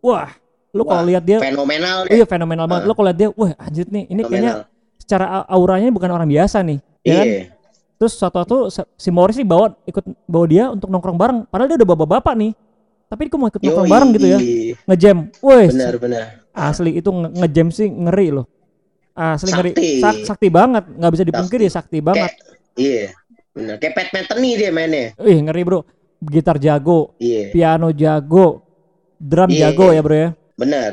Wah, 0.00 0.30
lu 0.70 0.84
kalau 0.84 1.02
lihat 1.04 1.24
dia 1.24 1.38
Fenomenal 1.42 2.06
deh. 2.06 2.14
iya 2.14 2.24
fenomenal 2.24 2.64
banget. 2.64 2.84
Eh. 2.84 2.88
Lu 2.88 2.94
kalau 2.94 3.06
lihat 3.10 3.18
dia, 3.18 3.28
wah 3.32 3.50
anjir 3.58 3.86
nih, 3.88 4.04
ini 4.06 4.20
kayaknya 4.22 4.52
Fenomenal. 4.62 4.96
secara 4.96 5.24
a- 5.26 5.48
auranya 5.50 5.88
bukan 5.90 6.10
orang 6.10 6.28
biasa 6.28 6.62
nih. 6.62 6.78
Ya 7.02 7.12
kan? 7.12 7.26
Iya. 7.26 7.40
Terus 7.96 8.12
suatu 8.12 8.36
waktu 8.38 8.56
si 8.94 9.08
Morris 9.08 9.36
nih 9.36 9.48
bawa 9.48 9.72
ikut 9.82 10.04
bawa 10.24 10.44
dia 10.46 10.64
untuk 10.68 10.88
nongkrong 10.88 11.16
bareng. 11.16 11.38
Padahal 11.48 11.66
dia 11.66 11.76
udah 11.76 11.88
bapak-bapak 11.90 12.34
nih. 12.36 12.52
Tapi 13.06 13.22
kok 13.26 13.38
mau 13.38 13.46
ikut 13.46 13.60
Yoi. 13.60 13.86
bareng 13.86 14.10
gitu 14.12 14.26
ya. 14.26 14.38
Ngejam. 14.84 15.30
Woi, 15.38 15.70
Benar 15.70 15.94
benar. 15.96 16.24
asli 16.50 16.90
itu 16.94 17.06
nge- 17.06 17.32
ngejam 17.36 17.68
sih 17.70 17.86
ngeri 17.86 18.28
loh. 18.30 18.46
Asli 19.12 19.50
ngeri. 19.50 19.70
Sakti. 19.72 19.88
Sak- 19.98 20.22
sakti 20.26 20.48
banget, 20.48 20.84
nggak 20.90 21.12
bisa 21.12 21.24
dipungkiri 21.24 21.66
sakti 21.66 21.98
banget. 22.00 22.34
Iya. 22.74 23.14
Benar. 23.52 23.74
Kayak 23.78 24.12
Metheny 24.12 24.50
dia 24.54 24.70
mainnya. 24.70 25.14
Ih, 25.18 25.38
ngeri, 25.40 25.62
Bro. 25.62 25.80
Gitar 26.18 26.56
jago, 26.56 27.14
Iya. 27.16 27.52
piano 27.52 27.88
jago, 27.90 28.64
drum 29.16 29.48
Iya, 29.48 29.70
jago 29.70 29.86
iya. 29.86 29.96
ya 29.96 30.02
bro 30.02 30.16
ya. 30.16 30.28
Benar. 30.54 30.92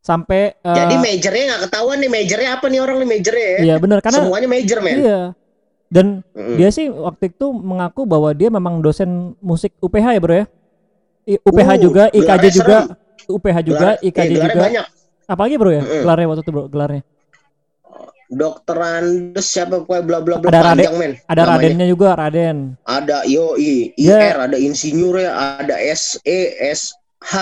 Sampai 0.00 0.54
eh, 0.56 0.74
Jadi 0.74 0.94
majornya 0.96 1.44
nggak 1.46 1.62
ketahuan 1.66 1.98
nih 1.98 2.08
majornya 2.08 2.50
apa 2.54 2.66
nih 2.66 2.80
orang 2.80 2.96
nih 2.98 3.08
majornya 3.10 3.46
ya. 3.46 3.58
iya 3.60 3.74
benar 3.76 3.98
karena 4.00 4.18
Semuanya 4.24 4.48
major 4.48 4.78
men. 4.80 4.96
iya. 4.96 5.20
Dan 5.90 6.06
Mm-mm. 6.32 6.54
dia 6.54 6.70
sih 6.70 6.86
waktu 6.86 7.28
itu 7.28 7.46
mengaku 7.50 8.06
bahwa 8.06 8.30
dia 8.30 8.46
memang 8.48 8.78
dosen 8.78 9.10
musik 9.38 9.74
UPH 9.76 10.06
ya 10.14 10.20
bro 10.20 10.34
ya. 10.36 10.46
UPH 11.38 11.70
Uh, 11.70 11.78
juga, 11.78 12.02
IKJ 12.10 12.44
juga, 12.50 12.76
serem. 12.90 12.96
UPH 13.30 13.56
juga, 13.62 13.78
Gelar- 13.94 14.00
IKJ 14.02 14.32
eh, 14.32 14.38
juga. 14.42 14.60
banyak. 14.66 14.86
Apalagi 15.30 15.54
bro 15.54 15.70
ya? 15.70 15.82
Mm-mm. 15.86 16.02
Gelarnya 16.02 16.26
waktu 16.26 16.42
itu 16.42 16.50
bro, 16.50 16.64
gelarnya. 16.66 17.02
Dokter 18.30 18.78
Andes 18.78 19.42
siapa 19.42 19.82
pokoknya 19.82 20.02
bla 20.06 20.18
bla 20.22 20.36
bla 20.38 20.48
Ada 20.54 20.62
panjang 20.62 20.94
men. 20.94 21.12
Ada 21.26 21.42
namanya. 21.42 21.54
Radennya 21.58 21.86
juga, 21.90 22.08
Raden. 22.14 22.58
Ada 22.86 23.16
IOI, 23.26 23.74
IR, 23.98 24.36
ada 24.38 24.54
insinyur 24.54 25.18
ya, 25.18 25.30
ada 25.58 25.74
SE, 25.98 26.38
SH. 26.62 27.32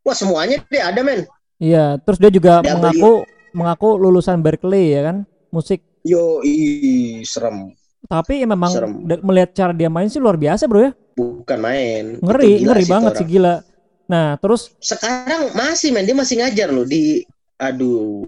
Wah 0.00 0.16
semuanya 0.16 0.62
deh 0.70 0.78
ada 0.78 1.02
men. 1.02 1.26
Iya, 1.58 1.98
terus 2.06 2.22
dia 2.22 2.30
juga 2.30 2.62
W. 2.62 2.72
mengaku 2.78 3.12
mengaku 3.50 3.88
lulusan 3.98 4.38
Berkeley 4.38 4.94
ya 4.94 5.10
kan, 5.10 5.16
musik. 5.50 5.82
Yoi 6.06 7.20
serem. 7.26 7.74
Tapi 8.06 8.40
ya 8.40 8.46
memang 8.48 8.70
Serem. 8.72 8.92
melihat 9.20 9.50
cara 9.52 9.74
dia 9.76 9.90
main 9.92 10.08
sih 10.08 10.22
luar 10.22 10.38
biasa 10.38 10.64
bro 10.64 10.88
ya. 10.88 10.90
Bukan 11.20 11.58
main. 11.60 12.04
Ngeri, 12.18 12.64
ngeri 12.64 12.82
sih 12.82 12.88
banget 12.88 13.12
sih 13.14 13.26
gila. 13.28 13.60
Nah, 14.08 14.34
terus 14.36 14.72
Sekarang 14.80 15.52
masih 15.52 15.90
men, 15.90 16.02
dia 16.02 16.12
masih 16.12 16.40
ngajar 16.40 16.68
loh 16.68 16.82
di 16.82 17.22
aduh 17.56 18.26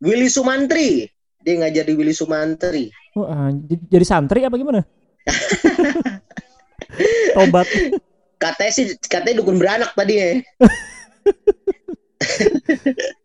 Willy 0.00 0.26
Sumantri. 0.26 1.06
Dia 1.38 1.54
ngajar 1.58 1.84
di 1.84 1.92
Willy 1.94 2.12
Sumantri. 2.12 2.88
wah, 3.12 3.50
j- 3.50 3.82
jadi 3.88 4.04
santri 4.04 4.40
apa 4.40 4.54
gimana? 4.54 4.80
Tobat. 7.34 7.66
Katanya 8.36 8.72
sih 8.72 8.84
katanya 9.02 9.38
dukun 9.38 9.56
beranak 9.56 9.92
tadi 9.92 10.14
ya. 10.16 10.28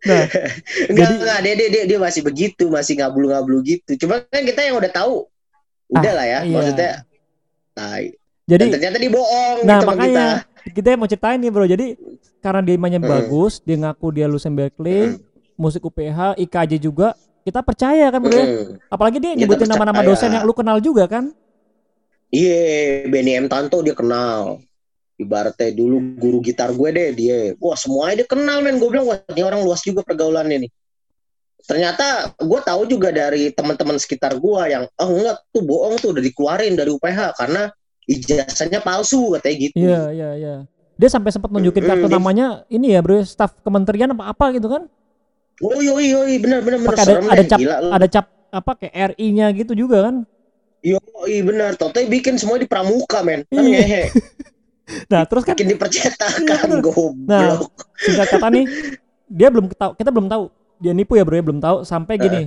Nah, 0.06 0.24
Enggak, 0.88 1.10
Jadi- 1.10 1.18
enggak, 1.20 1.38
dia, 1.42 1.54
dia, 1.54 1.68
dia, 1.68 1.84
dia 1.86 1.98
masih 2.00 2.22
begitu, 2.22 2.70
masih 2.70 2.96
ngablu-ngablu 2.96 3.58
gitu. 3.62 3.92
Cuma 4.00 4.24
kan 4.24 4.40
kita 4.40 4.64
yang 4.64 4.78
udah 4.78 4.88
tahu, 4.88 5.28
udah 5.92 6.12
Ah, 6.12 6.16
lah 6.16 6.26
ya, 6.26 6.40
iya. 6.42 6.54
maksudnya. 6.54 6.92
tai. 7.74 8.06
Jadi 8.46 8.70
Dan 8.70 8.74
ternyata 8.78 8.98
dia 8.98 9.12
bohong 9.12 9.58
Nah 9.66 9.78
gitu 9.78 9.86
sama 9.86 9.94
kita. 9.94 10.06
makanya 10.06 10.26
kita 10.66 10.88
mau 10.98 11.10
ceritain 11.10 11.40
nih 11.42 11.50
bro. 11.50 11.66
Jadi 11.66 11.88
karena 12.40 12.62
dia 12.62 12.76
mainnya 12.78 13.02
Hmm. 13.02 13.10
bagus, 13.10 13.54
dia 13.62 13.78
ngaku 13.78 14.08
dia 14.12 14.26
lulusan 14.26 14.54
Berkeley, 14.54 15.02
Hmm. 15.14 15.18
musik 15.56 15.82
UPH, 15.82 16.38
IKJ 16.38 16.78
juga. 16.78 17.14
Kita 17.42 17.62
percaya 17.62 18.10
kan 18.10 18.18
bro 18.18 18.34
ya. 18.34 18.46
Mm. 18.46 18.70
Apalagi 18.90 19.18
dia 19.22 19.32
nyebutin 19.34 19.70
nama-nama 19.70 20.02
dosen 20.02 20.34
yang 20.34 20.42
lu 20.42 20.54
kenal 20.54 20.82
juga 20.82 21.06
kan. 21.06 21.30
Iya, 22.34 23.06
Benny 23.06 23.38
M 23.38 23.46
Tanto 23.46 23.86
dia 23.86 23.94
kenal. 23.94 24.58
Ibaratnya 25.16 25.70
dulu 25.72 26.02
guru 26.18 26.42
gitar 26.42 26.74
gue 26.74 26.90
deh 26.90 27.10
dia. 27.14 27.38
Wah 27.62 27.78
semuanya 27.78 28.26
dia 28.26 28.28
kenal 28.28 28.60
men. 28.60 28.82
Gue 28.82 28.90
bilang 28.90 29.08
wah 29.08 29.22
ini 29.30 29.46
orang 29.46 29.62
luas 29.62 29.86
juga 29.86 30.02
pergaulannya 30.02 30.68
nih. 30.68 30.72
Ternyata 31.66 32.34
gue 32.36 32.60
tahu 32.62 32.82
juga 32.86 33.10
dari 33.10 33.50
teman-teman 33.50 33.96
sekitar 33.98 34.36
gue 34.38 34.62
yang 34.66 34.90
oh 34.92 35.10
enggak 35.10 35.38
tuh 35.50 35.64
bohong 35.64 35.96
tuh 35.98 36.18
udah 36.18 36.24
dikeluarin 36.26 36.74
dari 36.74 36.92
UPH 36.92 37.38
karena 37.38 37.70
ijazahnya 38.06 38.80
palsu 38.80 39.34
katanya 39.36 39.56
gitu. 39.62 39.76
Iya 39.76 40.02
iya 40.12 40.30
iya. 40.36 40.56
Dia 40.96 41.10
sampai 41.10 41.30
sempat 41.30 41.52
nunjukin 41.52 41.82
Hmm, 41.82 41.92
kartu 41.92 42.08
dia- 42.08 42.16
namanya 42.16 42.48
ini 42.68 42.94
ya 42.94 43.02
bro, 43.02 43.20
staf 43.22 43.58
kementerian 43.62 44.10
apa 44.12 44.32
apa 44.32 44.46
gitu 44.54 44.68
kan. 44.68 44.88
Oh 45.60 45.80
iya 45.80 45.92
iya 45.98 46.20
iya, 46.26 46.38
benar 46.38 46.60
benar 46.62 46.80
benar 46.82 46.96
ada 46.96 47.14
ada 47.26 47.36
deh, 47.38 47.48
cap 47.48 47.60
gila 47.60 47.76
ada 47.92 48.08
cap 48.08 48.26
apa 48.50 48.72
kayak 48.76 48.94
RI-nya 49.16 49.48
gitu 49.54 49.74
juga 49.74 50.04
kan. 50.04 50.16
Iya 50.80 51.00
iya 51.26 51.42
benar. 51.42 51.72
Toto 51.76 52.00
bikin 52.00 52.36
semua 52.36 52.56
di 52.56 52.66
pramuka 52.66 53.20
men. 53.22 53.44
Kan 53.46 53.60
Iya. 53.60 53.80
ngehe. 53.82 54.04
Nah 55.10 55.26
terus 55.26 55.42
kan 55.42 55.58
Bikin 55.58 55.74
di 55.74 55.78
percetakan 55.82 56.46
Iya, 56.46 56.56
bener. 56.62 56.82
goblok. 56.86 57.18
Nah, 57.26 57.58
singkat 57.98 58.28
kata 58.30 58.48
nih 58.54 58.66
dia 59.26 59.50
belum 59.50 59.66
tahu 59.74 59.92
kita 59.98 60.14
belum 60.14 60.30
tahu 60.30 60.44
dia 60.78 60.94
nipu 60.94 61.18
ya 61.18 61.26
bro 61.26 61.34
ya 61.34 61.42
belum 61.42 61.58
tahu 61.58 61.78
sampai 61.82 62.22
gini 62.22 62.42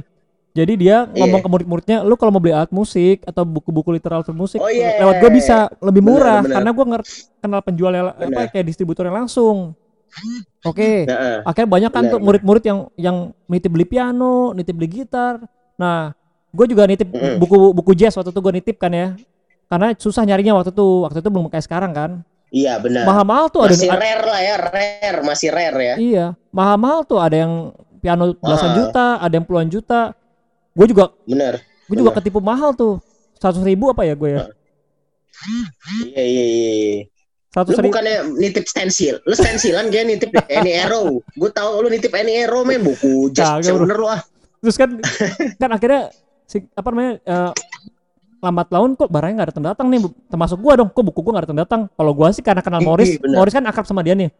jadi 0.50 0.72
dia 0.74 0.96
Iya. 1.06 1.18
ngomong 1.18 1.40
ke 1.40 1.48
murid-muridnya 1.48 1.98
lu 2.00 2.14
kalau 2.14 2.30
mau 2.30 2.38
beli 2.38 2.52
alat 2.52 2.70
musik 2.70 3.22
atau 3.22 3.42
buku-buku 3.42 3.92
literatur 3.92 4.32
musik 4.32 4.58
Oh, 4.58 4.66
iya. 4.66 4.98
lewat 4.98 5.16
gue 5.18 5.30
bisa 5.32 5.56
lebih 5.78 6.00
Bener, 6.00 6.12
murah 6.14 6.38
bener. 6.40 6.54
karena 6.54 6.70
gue 6.70 6.84
ngerti 6.86 7.10
kenal 7.38 7.60
penjualnya 7.60 8.02
apa 8.10 8.24
Bener. 8.24 8.48
kayak 8.48 8.66
distributornya 8.66 9.14
langsung 9.14 9.76
oke 10.62 10.90
Heeh. 11.04 11.36
akhirnya 11.42 11.68
banyak 11.68 11.90
kan 11.90 12.02
Bener, 12.02 12.12
tuh 12.12 12.20
murid-murid 12.20 12.64
yang 12.64 12.78
yang 12.96 13.16
nitip 13.44 13.70
beli 13.70 13.84
piano 13.84 14.50
nitip 14.52 14.74
beli 14.74 14.88
gitar 14.94 15.38
nah 15.74 16.12
gue 16.48 16.66
juga 16.66 16.84
nitip 16.84 17.06
Mm-mm. 17.06 17.36
buku 17.38 17.56
buku 17.72 17.92
jazz 17.94 18.16
waktu 18.16 18.30
itu 18.30 18.40
gue 18.40 18.52
nitip 18.54 18.76
kan 18.76 18.90
ya 18.90 19.08
karena 19.68 19.92
susah 19.94 20.24
nyarinya 20.24 20.56
waktu 20.56 20.72
itu 20.72 20.86
waktu 21.04 21.18
itu 21.18 21.28
belum 21.28 21.46
kayak 21.48 21.64
sekarang 21.64 21.92
kan 21.92 22.10
Iya 22.48 22.80
benar. 22.80 23.04
mahal-mahal 23.04 23.52
tuh 23.52 23.60
ada 23.60 23.76
masih 23.76 23.92
ada- 23.92 24.00
rare 24.00 24.24
lah 24.24 24.40
ya, 24.40 24.54
rare, 24.56 25.18
masih 25.20 25.48
rare 25.52 25.76
ya. 25.76 25.94
Iya, 26.00 26.26
mahal-mahal 26.48 27.04
tuh 27.04 27.20
ada 27.20 27.36
yang 27.36 27.76
piano 28.00 28.32
belasan 28.34 28.72
juta, 28.72 29.20
ada 29.20 29.34
yang 29.36 29.44
puluhan 29.44 29.68
juta. 29.68 30.16
Gue 30.74 30.86
juga, 30.88 31.10
Bener. 31.24 31.60
gue 31.88 31.96
juga 31.96 32.12
ketipu 32.18 32.38
mahal 32.40 32.72
tuh. 32.74 32.98
Seratus 33.38 33.62
ribu 33.62 33.88
apa 33.92 34.02
ya 34.02 34.14
gue 34.18 34.30
ya? 34.34 34.40
Iya 36.02 36.22
iya 36.22 36.22
iya. 36.24 36.44
iya. 36.74 37.02
Seratus 37.48 37.80
Lu 37.80 37.88
bukannya 37.88 38.16
nitip 38.36 38.64
stensil, 38.68 39.18
lu 39.24 39.34
stensilan 39.34 39.88
kayak 39.88 40.06
nitip 40.10 40.30
Any 40.52 40.76
Arrow. 40.84 41.24
Gue 41.34 41.50
tahu 41.50 41.86
lu 41.86 41.88
nitip 41.88 42.12
Any 42.12 42.44
Arrow 42.44 42.62
men 42.66 42.84
buku 42.84 43.32
yang 43.32 43.62
bro. 43.64 43.84
bener 43.88 43.96
lu 43.98 44.06
ah. 44.10 44.20
Terus 44.58 44.76
kan, 44.76 44.90
kan 45.62 45.70
akhirnya 45.72 46.10
si 46.44 46.60
apa 46.74 46.88
namanya? 46.90 47.12
eh, 47.22 47.50
lambat 48.38 48.68
laun 48.70 48.94
kok 48.94 49.10
barangnya 49.10 49.34
nggak 49.42 49.50
datang 49.54 49.64
datang 49.66 49.86
nih 49.90 49.98
termasuk 50.30 50.58
gua 50.62 50.78
dong 50.78 50.90
kok 50.94 51.02
buku 51.02 51.20
gua 51.26 51.32
nggak 51.38 51.44
datang 51.50 51.58
datang 51.58 51.80
kalau 51.98 52.12
gua 52.14 52.30
sih 52.30 52.42
karena 52.42 52.62
kenal 52.62 52.78
Iya, 52.78 52.86
Morris 52.86 53.10
benar. 53.18 53.36
Morris 53.42 53.54
kan 53.54 53.64
akrab 53.66 53.86
sama 53.86 54.00
dia 54.06 54.14
nih 54.14 54.30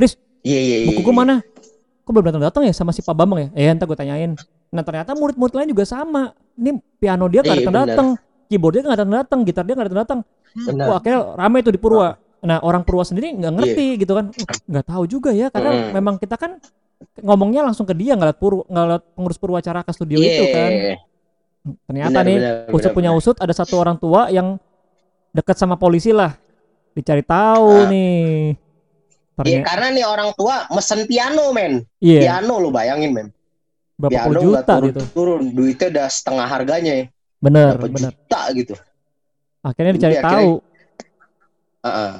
Riz 0.00 0.16
Iya 0.42 0.60
iya 0.64 0.76
iya. 0.80 0.86
buku 0.88 1.00
gua 1.04 1.14
mana 1.20 1.34
kok 2.02 2.10
belum 2.10 2.24
datang 2.24 2.42
datang 2.42 2.62
ya 2.64 2.72
sama 2.72 2.90
si 2.90 3.04
Pak 3.04 3.12
Bambang 3.12 3.38
ya 3.38 3.48
eh 3.52 3.68
entar 3.68 3.84
gue 3.84 3.94
tanyain 3.94 4.32
nah 4.72 4.80
ternyata 4.80 5.12
murid-murid 5.12 5.52
lain 5.52 5.68
juga 5.68 5.84
sama 5.84 6.32
ini 6.56 6.80
piano 6.96 7.28
dia 7.28 7.44
nggak 7.44 7.60
Iya, 7.60 7.64
datang 7.68 7.86
datang 7.86 8.08
keyboard 8.48 8.72
dia 8.72 8.82
nggak 8.82 8.98
datang 8.98 9.12
datang 9.12 9.38
gitar 9.44 9.64
dia 9.64 9.74
nggak 9.76 9.88
datang 9.92 10.00
datang. 10.00 10.20
Wah, 10.80 10.96
akhirnya 10.96 11.20
rame 11.36 11.58
tuh 11.60 11.72
di 11.72 11.80
Purwa. 11.80 12.12
Nah, 12.42 12.60
orang 12.60 12.82
Purwa 12.82 13.04
sendiri 13.04 13.32
nggak 13.32 13.52
ngerti 13.52 13.86
gitu 14.00 14.12
kan. 14.12 14.28
Nggak 14.68 14.84
tahu 14.84 15.04
juga 15.06 15.30
ya 15.32 15.48
karena 15.48 15.70
Mm. 15.72 15.88
memang 15.92 16.14
kita 16.16 16.36
kan 16.36 16.60
ngomongnya 17.20 17.64
langsung 17.64 17.84
ke 17.84 17.92
dia 17.92 18.12
nggak 18.12 18.28
liat 18.32 18.40
Purwa, 18.40 18.64
nggak 18.68 18.84
liat 18.88 19.02
pengurus 19.16 19.38
Purwacara 19.40 19.80
ke 19.80 19.92
studio 19.92 20.16
Iya. 20.20 20.28
itu 20.28 20.44
kan. 20.50 20.70
Ternyata 21.86 22.18
Benar, 22.20 22.26
nih 22.26 22.36
benar, 22.36 22.54
usut 22.68 22.82
benar, 22.90 22.96
punya 22.96 23.10
usut 23.12 23.36
ada 23.38 23.54
satu 23.54 23.74
orang 23.76 23.96
tua 23.96 24.26
yang 24.28 24.56
dekat 25.30 25.56
sama 25.56 25.76
polisi 25.76 26.12
lah. 26.12 26.36
Dicari 26.92 27.22
tahu 27.22 27.68
Ah. 27.72 27.88
nih. 27.88 28.56
Iya 29.42 29.64
karena 29.64 29.88
nih 29.90 30.04
orang 30.04 30.30
tua 30.36 30.68
mesen 30.68 31.08
piano 31.08 31.50
men. 31.50 31.82
iya, 31.98 32.20
Piano 32.20 32.60
lu 32.60 32.68
bayangin 32.68 33.10
men. 33.10 33.28
Berapa 33.94 34.10
Piano 34.12 34.26
puluh 34.28 34.42
juta 34.42 34.74
turun, 34.74 34.86
gitu. 34.88 35.00
turun. 35.12 35.42
Duitnya 35.50 35.88
udah 35.92 36.06
setengah 36.08 36.46
harganya 36.46 36.92
ya. 36.92 37.04
Bener, 37.38 37.74
Berapa 37.76 37.86
bener. 37.90 38.10
juta 38.14 38.40
gitu. 38.54 38.74
Akhirnya 39.60 39.92
dicari 39.94 40.14
Iya, 40.14 40.20
akhirnya- 40.20 40.38
tahu, 40.38 40.50
Heeh. 41.82 42.14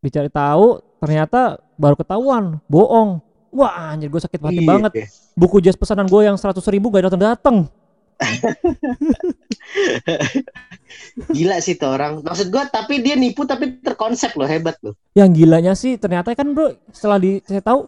dicari 0.00 0.30
tahu 0.30 0.66
ternyata 0.98 1.40
baru 1.76 1.96
ketahuan 1.96 2.44
bohong. 2.66 3.20
Wah, 3.52 3.92
anjir 3.92 4.08
gue 4.08 4.16
sakit 4.18 4.40
hati 4.40 4.60
Iya. 4.60 4.68
banget. 4.68 4.92
Buku 5.32 5.60
jazz 5.60 5.76
pesanan 5.76 6.08
gue 6.08 6.24
yang 6.24 6.36
seratus 6.36 6.64
ribu 6.68 6.88
gak 6.88 7.08
datang 7.08 7.20
datang. 7.22 7.56
Gila 11.28 11.58
sih 11.58 11.74
tuh 11.74 11.90
orang. 11.90 12.22
Maksud 12.22 12.48
gua 12.48 12.64
tapi 12.66 13.00
dia 13.00 13.16
nipu 13.16 13.42
tapi 13.42 13.80
terkonsep 13.80 14.32
loh, 14.36 14.46
hebat 14.46 14.76
loh. 14.80 14.94
yang 15.12 15.28
gilanya 15.28 15.74
sih 15.74 15.96
ternyata 15.96 16.32
kan 16.32 16.54
bro 16.54 16.72
setelah 16.88 17.18
di 17.18 17.42
saya 17.44 17.60
tahu 17.60 17.84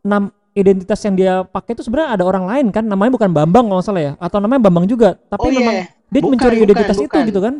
enam 0.00 0.32
identitas 0.58 0.98
yang 1.00 1.14
dia 1.14 1.32
pakai 1.46 1.72
itu 1.72 1.86
sebenarnya 1.86 2.18
ada 2.18 2.24
orang 2.26 2.44
lain 2.44 2.66
kan 2.68 2.82
namanya 2.82 3.14
bukan 3.14 3.30
Bambang 3.30 3.66
kalau 3.66 3.78
salah 3.80 4.02
ya 4.02 4.12
atau 4.18 4.42
namanya 4.42 4.66
Bambang 4.66 4.84
juga 4.84 5.14
tapi 5.30 5.40
Oh, 5.40 5.50
iya. 5.50 5.58
memang 5.58 5.76
dia 6.08 6.20
Bukan, 6.20 6.30
mencuri 6.34 6.56
bukan, 6.56 6.66
identitas 6.66 6.96
itu 6.98 7.06
bukan. 7.06 7.28
gitu 7.30 7.40
kan 7.40 7.54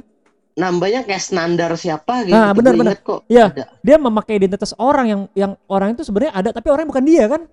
Nambahnya 0.59 1.07
kayak 1.07 1.23
standar 1.23 1.71
siapa 1.79 2.27
gitu. 2.27 2.35
Nah, 2.35 2.51
benar, 2.51 2.75
benar. 2.75 2.99
kok. 2.99 3.23
Iya. 3.31 3.55
Ada. 3.55 3.65
dia 3.79 3.95
memakai 3.95 4.35
identitas 4.37 4.75
orang 4.75 5.07
yang 5.07 5.21
yang 5.33 5.53
orang 5.71 5.95
itu 5.95 6.03
sebenarnya 6.03 6.35
ada 6.35 6.51
tapi 6.51 6.67
orang 6.69 6.83
bukan 6.85 7.07
dia 7.07 7.31
kan 7.31 7.47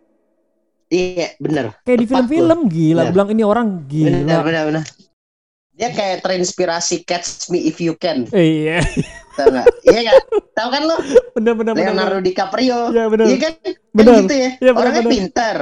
Iya, 0.86 1.34
bener. 1.38 1.73
kayak 1.81 1.97
di 1.97 2.05
Tepat 2.05 2.25
film-film 2.29 2.60
gila 2.65 3.01
Benar. 3.05 3.13
bilang 3.13 3.29
ini 3.29 3.43
orang 3.43 3.67
Bener, 3.86 4.21
gila 4.25 4.38
bener, 4.41 4.63
bener. 4.69 4.84
Dia 5.75 5.91
kayak 5.91 6.23
terinspirasi 6.23 7.03
Catch 7.03 7.51
Me 7.51 7.59
If 7.61 7.77
You 7.77 7.93
Can. 7.93 8.25
Iya 8.29 8.79
Tahu 9.35 9.51
nggak? 9.51 9.67
iya 9.83 9.99
nggak? 10.01 10.21
Tahu 10.53 10.67
kan 10.71 10.81
lo? 10.81 10.95
bener 11.35 11.53
bener 11.53 11.73
bener 11.75 11.91
Leonardo 11.91 12.19
DiCaprio. 12.23 12.79
iya 12.89 13.03
bener 13.05 13.25
Iya 13.27 13.38
kan? 13.38 13.53
Kan 13.59 13.73
Benar. 13.91 14.15
gitu 14.21 14.33
ya. 14.33 14.49
Benar, 14.55 14.73
Orangnya 14.73 15.03
benar. 15.03 15.11
pinter. 15.11 15.57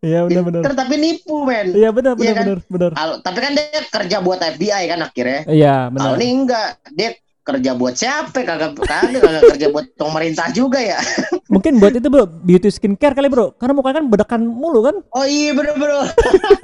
iya 0.00 0.18
bener 0.24 0.42
bener 0.42 0.60
Pinter 0.60 0.72
tapi 0.74 0.94
nipu, 0.96 1.36
men. 1.44 1.66
iya 1.76 1.92
bener 1.92 2.16
Iya 2.16 2.16
bener 2.16 2.32
kan? 2.32 2.44
bener 2.46 2.58
bener 2.66 2.90
Al- 2.96 3.20
Tapi 3.20 3.38
kan 3.38 3.52
dia 3.52 3.64
kerja 3.84 4.16
buat 4.18 4.40
FBI 4.40 4.82
kan 4.88 5.00
akhirnya. 5.02 5.40
iya 5.46 5.76
Kalau 5.86 6.16
bener 6.16 6.16
ini 6.18 6.26
enggak, 6.34 6.68
dia 6.90 7.10
kerja 7.50 7.70
buat 7.74 7.94
siapa? 7.98 8.46
Kagak 8.46 8.78
kagak 8.78 9.18
kagak 9.18 9.42
kerja 9.54 9.66
buat 9.74 9.86
pemerintah 9.98 10.46
juga 10.54 10.78
ya. 10.78 10.98
mungkin 11.54 11.82
buat 11.82 11.98
itu 11.98 12.06
bro 12.06 12.30
beauty 12.30 12.70
skincare 12.70 13.10
kali 13.10 13.26
bro 13.26 13.50
karena 13.58 13.74
mukanya 13.74 13.96
kan 13.98 14.06
bedakan 14.06 14.40
mulu 14.46 14.86
kan 14.86 14.96
Oh 15.10 15.26
iya 15.26 15.50
bener 15.50 15.74
bro. 15.74 16.06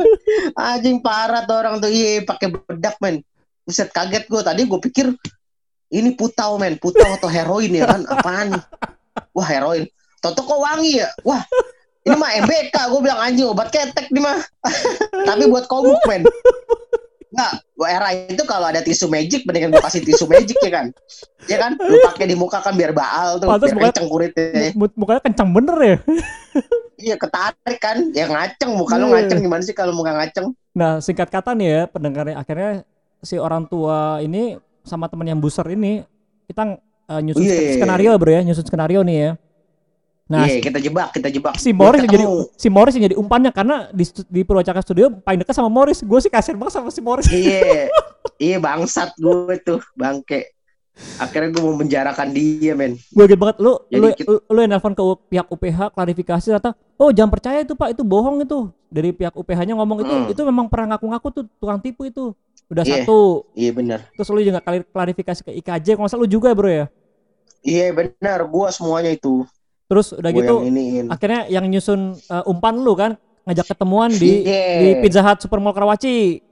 Anjing 0.70 1.02
parah 1.02 1.42
tuh 1.44 1.56
orang 1.58 1.82
tuh 1.82 1.90
iya 1.90 2.22
pakai 2.22 2.54
bedak 2.54 2.96
men. 3.02 3.20
Buset 3.66 3.90
kaget 3.90 4.30
gue 4.30 4.42
tadi 4.46 4.62
gue 4.62 4.80
pikir 4.80 5.10
ini 5.90 6.14
putau 6.14 6.58
men, 6.58 6.78
putau 6.78 7.06
atau 7.18 7.26
heroin 7.26 7.70
ya 7.74 7.84
kan? 7.90 8.06
Apaan? 8.06 8.54
Wah 9.34 9.48
heroin. 9.50 9.90
Toto 10.22 10.46
kok 10.46 10.58
wangi 10.62 11.02
ya? 11.02 11.10
Wah 11.26 11.42
ini 12.06 12.14
mah 12.14 12.30
MBK 12.46 12.76
gue 12.86 13.00
bilang 13.02 13.18
anjing 13.18 13.50
obat 13.50 13.74
ketek 13.74 14.06
nih 14.14 14.22
mah. 14.22 14.38
Tapi 15.28 15.50
buat 15.50 15.66
komuk 15.66 15.98
men. 16.06 16.22
Nggak, 17.36 17.52
gua 17.76 17.88
era 17.92 18.08
itu 18.16 18.42
kalau 18.42 18.66
ada 18.66 18.80
tisu 18.80 19.06
magic 19.06 19.44
mendingan 19.44 19.68
gue 19.68 19.78
kasih 19.78 20.00
tisu 20.00 20.24
magic 20.24 20.56
ya 20.56 20.72
kan? 20.72 20.86
Ya 21.44 21.56
kan? 21.56 21.76
Lu 21.76 22.00
pakai 22.02 22.24
di 22.24 22.32
muka 22.32 22.58
kan 22.58 22.72
biar 22.72 22.90
baal 22.90 23.36
tuh, 23.36 23.46
Pantes 23.46 23.68
biar 23.68 23.76
mukanya- 23.76 23.92
kenceng 23.92 24.08
kuritnya. 24.08 24.72
Muk- 24.72 24.96
mukanya 24.96 25.20
kencang 25.22 25.48
bener 25.52 25.76
ya 25.78 25.96
Iya 27.06 27.14
ketarik 27.14 27.78
kan? 27.78 27.96
Ya 28.10 28.24
ngaceng 28.24 28.72
muka 28.72 28.96
lu 28.96 29.06
Iya. 29.06 29.12
ngaceng 29.20 29.38
gimana 29.38 29.60
sih 29.60 29.76
kalau 29.76 29.92
muka 29.92 30.10
ngaceng? 30.10 30.56
Nah, 30.72 30.96
singkat 30.98 31.28
kata 31.28 31.52
nih 31.52 31.68
ya, 31.68 31.82
pendengarnya 31.86 32.34
akhirnya 32.34 32.70
si 33.20 33.36
orang 33.36 33.68
tua 33.68 34.18
ini 34.18 34.56
sama 34.80 35.04
temen 35.06 35.28
yang 35.28 35.36
buser 35.36 35.68
ini 35.68 36.00
kita 36.46 36.80
eh, 37.06 37.20
nyusun 37.20 37.44
Iya, 37.44 37.46
sk- 37.46 37.52
iya, 37.54 37.68
iya. 37.68 37.74
skenario 37.76 38.10
bro 38.16 38.30
ya, 38.30 38.40
nyusun 38.42 38.64
skenario 38.64 39.00
nih 39.02 39.16
ya. 39.18 39.30
Nah, 40.26 40.42
Iya, 40.42 40.58
kita 40.58 40.82
jebak, 40.82 41.14
kita 41.14 41.30
jebak. 41.30 41.54
si 41.54 41.70
Morris 41.70 42.02
yang 42.02 42.10
jadi 42.10 42.26
si 42.52 42.66
Morris 42.66 42.98
yang 42.98 43.06
jadi 43.06 43.14
umpannya 43.14 43.54
karena 43.54 43.86
di 43.94 44.02
di 44.26 44.42
Purwacaraka 44.42 44.82
Studio 44.82 45.06
paling 45.16 45.38
dekat 45.38 45.54
sama 45.54 45.70
Morris. 45.70 46.02
Gue 46.02 46.18
sih 46.18 46.26
kasihan 46.26 46.58
banget 46.58 46.74
sama 46.74 46.90
si 46.90 46.98
Morris. 47.00 47.26
Iya. 47.28 47.86
Iya 48.36 48.60
bangsat 48.60 49.16
gue 49.16 49.56
tuh, 49.62 49.80
bangke. 49.94 50.52
Akhirnya 51.16 51.52
gue 51.52 51.62
mau 51.62 51.72
menjarakan 51.72 52.28
dia, 52.32 52.72
men. 52.72 52.98
Gue 53.08 53.24
gitu 53.24 53.38
banget 53.38 53.56
lu 53.60 53.80
Jadi 53.86 53.96
lu, 53.96 54.06
kita- 54.12 54.28
lu, 54.28 54.36
lu 54.44 54.58
yang 54.60 54.70
nelfon 54.72 54.92
ke 54.92 55.02
pihak 55.30 55.46
UPH 55.46 55.78
klarifikasi 55.92 56.44
ternyata 56.44 56.70
oh 56.96 57.08
jangan 57.12 57.30
percaya 57.30 57.58
itu 57.60 57.72
Pak 57.72 57.92
itu 57.92 58.02
bohong 58.02 58.42
itu 58.42 58.68
dari 58.88 59.12
pihak 59.12 59.32
UPH-nya 59.32 59.72
ngomong 59.72 60.02
itu 60.02 60.10
Hmm. 60.10 60.28
itu 60.28 60.40
memang 60.42 60.66
pernah 60.66 60.96
ngaku-ngaku 60.96 61.28
tuh 61.32 61.44
tukang 61.56 61.78
tipu 61.78 62.04
itu 62.04 62.32
udah 62.66 62.82
Iya. 62.82 63.04
satu 63.04 63.44
Iya 63.52 63.70
benar. 63.72 64.00
terus 64.10 64.28
lu 64.28 64.40
juga 64.40 64.58
klar- 64.58 64.84
klarifikasi 64.84 65.40
ke 65.42 65.52
IKJ 65.54 65.86
kalau 65.94 66.08
lu 66.18 66.26
juga 66.26 66.52
bro 66.52 66.68
ya 66.68 66.86
Iya 67.60 67.90
benar. 67.90 68.44
Gua 68.44 68.68
semuanya 68.68 69.10
itu. 69.10 69.48
Terus 69.86 70.12
udah 70.12 70.30
Gua 70.30 70.38
gitu 70.38 70.54
yang 70.66 71.08
akhirnya 71.08 71.40
yang 71.46 71.64
nyusun 71.64 72.00
uh, 72.26 72.42
umpan 72.44 72.74
lu 72.76 72.92
kan 72.92 73.14
ngajak 73.42 73.66
ketemuan 73.70 74.10
di 74.10 74.42
Iya. 74.42 74.62
di 74.76 74.88
Pizza 75.00 75.20
Hut 75.20 75.38
Supermall 75.38 75.72
Karawaci 75.72 76.42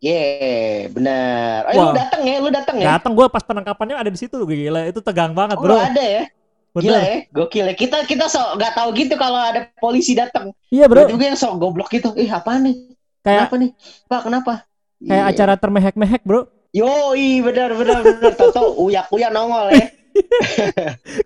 Iya, 0.00 0.88
benar. 0.88 1.68
Oh, 1.76 1.92
lu 1.92 1.92
datang 1.92 2.22
ya, 2.24 2.36
lu 2.40 2.48
datang 2.48 2.76
ya. 2.80 2.96
datang 2.96 3.12
gue 3.12 3.26
pas 3.28 3.44
penangkapannya 3.44 4.00
ada 4.00 4.08
di 4.08 4.16
situ 4.16 4.32
gila 4.40 4.88
itu 4.88 4.96
tegang 5.04 5.36
banget 5.36 5.60
Oh, 5.60 5.62
bro 5.62 5.76
ada 5.76 6.00
ya. 6.00 6.24
Gila 6.72 6.80
bener 6.96 7.02
ya, 7.04 7.16
gokil 7.28 7.64
ya. 7.68 7.74
Kita 7.76 8.08
kita 8.08 8.24
sok 8.24 8.56
nggak 8.56 8.72
tahu 8.72 8.88
gitu 8.96 9.18
kalau 9.20 9.36
ada 9.36 9.68
polisi 9.76 10.16
datang. 10.16 10.56
iya 10.72 10.88
bro 10.88 11.04
Juga 11.04 11.28
yang 11.28 11.36
sok 11.36 11.52
goblok 11.58 11.92
gitu. 11.92 12.16
Ih, 12.16 12.30
apa 12.30 12.56
nih? 12.56 12.96
kayak 13.20 13.52
Kenapa 13.52 13.54
nih? 13.60 13.70
Pak, 14.08 14.20
kenapa? 14.24 14.52
kayak 15.00 15.20
Iya. 15.20 15.32
acara 15.36 15.54
termehek-mehek 15.58 16.22
bro 16.24 16.48
Yoi, 16.70 17.42
benar 17.42 17.74
benar 17.74 18.00
benar. 18.00 18.32
Toto 18.32 18.80
uyak-uyak 18.80 19.30
nongol 19.34 19.68
ya. 19.74 19.84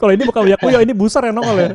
Kalau 0.00 0.12
ini 0.12 0.22
bukan 0.24 0.40
Uya 0.46 0.56
Kuya, 0.58 0.78
ini 0.82 0.92
busar 0.92 1.24
yang 1.26 1.36
nongol 1.36 1.56
ya. 1.56 1.68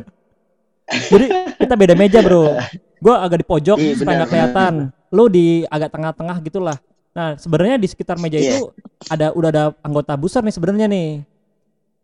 Jadi 0.90 1.26
kita 1.56 1.74
beda 1.78 1.94
meja 1.94 2.18
bro. 2.20 2.58
Gue 3.00 3.14
agak 3.14 3.38
di 3.40 3.46
pojok 3.46 3.78
Iya, 3.78 3.94
supaya 3.96 4.14
nggak 4.22 4.30
kelihatan. 4.30 4.74
Lu 5.14 5.24
di 5.30 5.62
agak 5.66 5.94
tengah-tengah 5.94 6.36
gitulah. 6.42 6.76
Nah 7.10 7.34
sebenarnya 7.38 7.78
di 7.78 7.86
sekitar 7.90 8.18
meja 8.18 8.38
Iya. 8.38 8.58
itu 8.58 8.70
ada 9.06 9.34
udah 9.34 9.48
ada 9.50 9.64
anggota 9.82 10.14
busar 10.18 10.42
nih 10.42 10.54
sebenarnya 10.54 10.86
nih. 10.90 11.22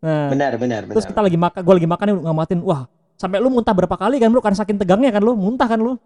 Nah 0.03 0.29
Benar 0.31 0.51
benar 0.61 0.81
benar. 0.87 0.93
terus 0.93 1.05
kita 1.09 1.19
lagi 1.25 1.37
makan, 1.39 1.59
gue 1.63 1.75
lagi 1.83 1.89
makan 1.89 2.05
nih 2.07 2.15
ngamatin. 2.27 2.59
Wah 2.63 2.81
sampai 3.17 3.37
lu 3.41 3.49
muntah 3.49 3.73
berapa 3.75 3.95
kali 3.97 4.21
kan 4.21 4.29
bro? 4.31 4.41
Karena 4.41 4.57
saking 4.57 4.77
tegangnya 4.79 5.11
kan 5.11 5.21
lu, 5.23 5.33
muntah 5.35 5.67
kan 5.67 5.79
lu. 5.81 5.97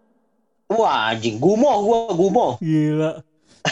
Wah, 0.72 1.12
anjing 1.12 1.36
gumoh 1.36 1.76
gua 1.84 1.98
gumoh. 2.16 2.52
Gila. 2.64 3.20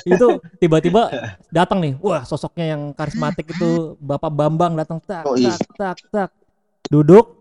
Itu 0.06 0.40
tiba-tiba 0.58 1.10
datang 1.50 1.82
nih. 1.82 1.94
Wah, 2.00 2.22
sosoknya 2.24 2.78
yang 2.78 2.94
karismatik 2.94 3.50
itu 3.50 3.96
Bapak 3.98 4.30
Bambang 4.30 4.78
datang 4.78 5.02
tak 5.02 5.26
Oh, 5.26 5.34
iya. 5.34 5.54
tak 5.54 5.70
tak 5.76 5.98
tak. 6.10 6.30
Duduk 6.88 7.36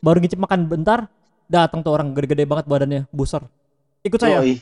baru 0.00 0.18
ngicip 0.18 0.40
makan 0.40 0.66
bentar, 0.66 1.06
datang 1.46 1.84
tuh 1.84 1.92
orang 1.94 2.12
gede-gede 2.12 2.44
banget 2.44 2.66
badannya, 2.66 3.02
busar. 3.12 3.44
Ikut 4.02 4.18
saya. 4.18 4.40
Yoi. 4.42 4.58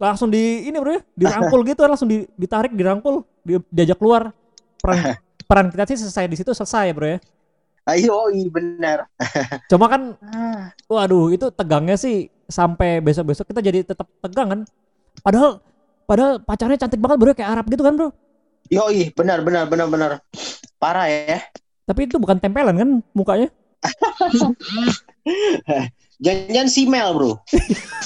Langsung 0.00 0.28
di 0.28 0.66
ini 0.66 0.74
Bro 0.76 0.98
ya, 0.98 1.00
dirangkul 1.14 1.60
gitu 1.70 1.80
langsung 1.86 2.08
di- 2.10 2.26
ditarik, 2.34 2.74
dirangkul, 2.74 3.22
di- 3.46 3.62
diajak 3.70 4.00
keluar. 4.00 4.34
Peran 4.82 5.14
peran 5.48 5.66
kita 5.70 5.84
sih 5.86 5.98
selesai 6.02 6.26
di 6.26 6.36
situ 6.36 6.50
selesai, 6.50 6.90
Bro 6.90 7.06
ya. 7.06 7.18
Ayo, 7.82 8.30
benar. 8.50 9.10
Cuma 9.70 9.86
kan 9.90 10.14
waduh, 10.86 11.34
itu 11.34 11.50
tegangnya 11.50 11.98
sih 11.98 12.30
sampai 12.46 12.98
besok-besok 12.98 13.50
kita 13.50 13.60
jadi 13.62 13.82
tetap 13.82 14.06
tegang 14.22 14.48
kan. 14.50 14.60
Padahal 15.22 15.58
padahal 16.04 16.42
pacarnya 16.42 16.78
cantik 16.78 17.00
banget 17.00 17.18
bro 17.20 17.32
kayak 17.34 17.50
Arab 17.52 17.66
gitu 17.70 17.82
kan 17.82 17.94
bro. 17.96 18.08
Yoi, 18.72 19.12
benar 19.12 19.44
benar 19.44 19.68
benar 19.68 19.86
benar. 19.90 20.10
Parah 20.80 21.06
ya. 21.10 21.42
Tapi 21.84 22.06
itu 22.06 22.16
bukan 22.16 22.38
tempelan 22.38 22.78
kan 22.78 22.88
mukanya? 23.12 23.50
Jangan 26.22 26.70
simel, 26.70 27.08
Bro. 27.18 27.42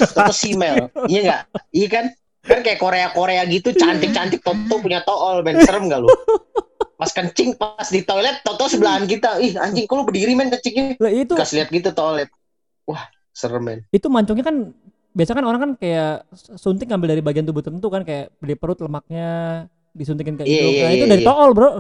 Toto 0.01 0.33
simel. 0.33 0.89
Iya 1.05 1.21
enggak? 1.21 1.43
Iya 1.69 1.89
kan? 1.93 2.05
Kan 2.47 2.59
kayak 2.65 2.81
Korea-Korea 2.81 3.43
gitu 3.53 3.77
cantik-cantik 3.77 4.41
Toto 4.41 4.81
punya 4.81 5.05
tool, 5.05 5.45
men. 5.45 5.61
Serem 5.61 5.93
gak 5.93 6.01
lu? 6.01 6.09
Pas 6.97 7.13
kencing 7.13 7.61
pas 7.61 7.85
di 7.93 8.01
toilet 8.09 8.41
Toto 8.41 8.73
sebelahan 8.73 9.05
kita. 9.05 9.37
Ih, 9.45 9.61
anjing 9.61 9.85
kok 9.85 10.01
lu 10.01 10.09
berdiri 10.09 10.33
men 10.33 10.49
kencingnya? 10.49 10.97
Lah 10.97 11.13
itu 11.13 11.37
Kasih 11.37 11.61
lihat 11.61 11.69
gitu 11.69 11.93
toilet. 11.93 12.33
Wah, 12.89 13.05
serem 13.37 13.61
men. 13.61 13.79
itu 13.93 14.09
mancungnya 14.09 14.49
kan 14.49 14.73
biasa 15.17 15.33
kan 15.33 15.45
orang 15.49 15.61
kan 15.65 15.71
kayak 15.81 16.29
suntik 16.55 16.93
ngambil 16.93 17.17
dari 17.17 17.23
bagian 17.25 17.49
tubuh 17.49 17.65
tertentu 17.65 17.89
kan 17.89 18.05
kayak 18.05 18.37
di 18.37 18.53
perut 18.53 18.77
lemaknya 18.79 19.29
disuntikin 19.91 20.37
ke 20.37 20.45
Iya, 20.45 20.53
hidung. 20.61 20.73
iya, 20.77 20.85
Nah, 20.85 20.93
itu 20.93 21.01
iya, 21.01 21.11
dari 21.11 21.23
iya. 21.25 21.29
tool, 21.33 21.51
Bro. 21.57 21.71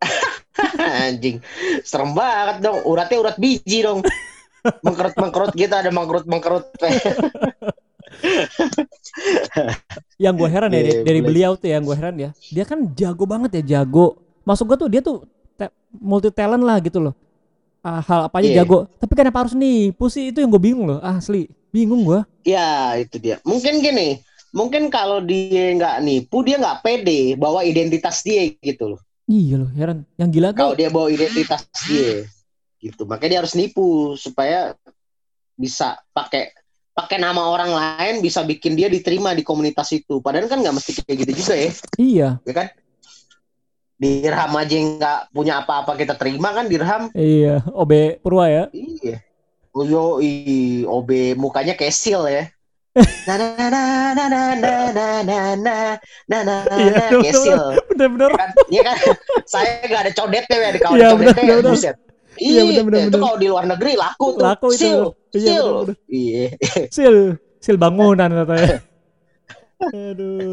anjing. 1.04 1.36
Serem 1.84 2.10
banget 2.16 2.56
dong. 2.64 2.80
Uratnya 2.82 3.18
urat 3.20 3.36
biji 3.36 3.84
dong. 3.84 4.00
Mengkerut-mengkerut 4.80 5.52
gitu 5.52 5.74
ada 5.74 5.92
mengkerut-mengkerut. 5.92 6.72
Yang 10.16 10.34
gue 10.38 10.48
heran 10.48 10.70
ya 10.70 10.78
Iya, 10.78 10.82
dari, 10.82 10.92
dari 11.02 11.20
boleh. 11.20 11.26
beliau 11.28 11.50
tuh 11.56 11.68
yang 11.68 11.82
gue 11.82 11.96
heran 11.96 12.16
ya. 12.16 12.30
Dia 12.48 12.64
kan 12.64 12.78
jago 12.94 13.24
banget 13.26 13.50
ya, 13.60 13.80
jago. 13.80 14.16
Masuk 14.42 14.72
gue 14.72 14.78
tuh 14.86 14.88
dia 14.88 15.00
tuh 15.02 15.26
multi 15.92 16.30
talent 16.32 16.62
lah 16.62 16.78
gitu 16.80 16.98
loh. 16.98 17.14
Ah, 17.82 17.98
hal 18.00 18.30
apa 18.30 18.38
aja 18.38 18.48
Iya. 18.48 18.56
jago. 18.62 18.86
Tapi 18.96 19.12
kenapa 19.12 19.42
harus 19.42 19.52
nipu 19.52 20.06
sih? 20.06 20.30
Itu 20.30 20.38
yang 20.40 20.50
gue 20.50 20.62
bingung 20.62 20.86
loh. 20.86 20.98
Asli, 21.02 21.50
bingung 21.72 22.04
gue. 22.04 22.20
Ya, 22.44 22.94
itu 23.00 23.16
dia. 23.18 23.40
Mungkin 23.42 23.80
gini, 23.80 24.20
mungkin 24.52 24.92
kalau 24.92 25.24
dia 25.24 25.72
nggak 25.74 26.04
nipu, 26.04 26.44
dia 26.44 26.60
nggak 26.60 26.84
pede 26.84 27.34
bawa 27.40 27.64
identitas 27.64 28.20
dia 28.20 28.52
gitu 28.60 28.94
loh. 28.94 29.00
Iya 29.26 29.64
loh, 29.64 29.70
heran. 29.72 30.04
Yang 30.20 30.30
gila 30.38 30.48
Kalau 30.52 30.76
tuh 30.76 30.78
dia 30.78 30.88
bawa 30.92 31.08
identitas 31.08 31.64
dia, 31.88 32.28
gitu. 32.78 33.02
Makanya 33.08 33.30
dia 33.32 33.40
harus 33.40 33.56
nipu 33.56 34.14
supaya 34.20 34.76
bisa 35.56 35.96
pakai 36.12 36.52
pakai 36.92 37.16
nama 37.16 37.48
orang 37.48 37.72
lain 37.72 38.20
bisa 38.20 38.44
bikin 38.44 38.76
dia 38.76 38.92
diterima 38.92 39.32
di 39.32 39.40
komunitas 39.40 39.88
itu. 39.96 40.20
Padahal 40.20 40.52
kan 40.52 40.60
nggak 40.60 40.76
mesti 40.76 40.90
kayak 41.00 41.18
gitu 41.24 41.32
juga 41.40 41.54
ya, 41.56 41.70
iya, 41.96 42.28
ya 42.44 42.52
kan? 42.52 42.68
Dirham 43.96 44.52
aja 44.58 44.74
yang 44.74 44.88
nggak 44.98 45.20
punya 45.30 45.62
apa-apa 45.62 45.94
kita 45.94 46.18
terima 46.18 46.52
kan 46.52 46.66
dirham. 46.68 47.08
iya. 47.16 47.64
OB 47.70 48.20
Purwa 48.20 48.50
ya. 48.50 48.64
Iya. 48.74 49.22
Oh 49.72 49.84
yo, 49.88 50.20
i, 50.20 50.84
OB 50.84 51.32
mukanya 51.40 51.72
kayak 51.72 51.96
seal 51.96 52.28
ya. 52.28 52.44
Na 53.24 53.34
na 53.40 53.48
na 53.56 53.80
na 54.12 54.24
na 54.28 54.40
na 54.52 54.72
na 54.92 55.06
na 55.24 55.36
na 55.56 55.76
na 56.28 56.38
na 56.52 56.76
Iya, 56.76 57.08
na 57.16 57.32
seal. 57.32 57.64
Bener-bener. 57.88 58.36
Kan, 58.36 58.50
iya 58.68 58.84
kan? 58.84 58.96
Saya 59.48 59.80
nggak 59.88 60.00
ada 60.04 60.12
codetnya 60.12 60.56
ya 60.60 60.70
di 60.76 60.80
kawan 60.84 60.96
Iya, 61.00 61.08
codetnya 61.16 61.44
benar. 61.56 61.72
buset. 61.72 61.96
Iya, 62.36 62.60
Iya, 62.68 62.80
benar, 62.84 63.00
itu 63.08 63.16
kalau 63.16 63.36
di 63.40 63.48
luar 63.48 63.64
negeri 63.64 63.92
laku 63.96 64.26
tuh. 64.36 64.44
Laku 64.44 64.66
itu. 64.76 64.80
Seal, 64.84 65.00
Iya, 65.32 65.56
bener-bener. 65.64 65.96
Iya. 66.12 66.46
Sil, 66.92 67.16
sil 67.64 67.76
bangunan 67.80 68.28
katanya. 68.28 68.76
Aduh. 69.88 70.52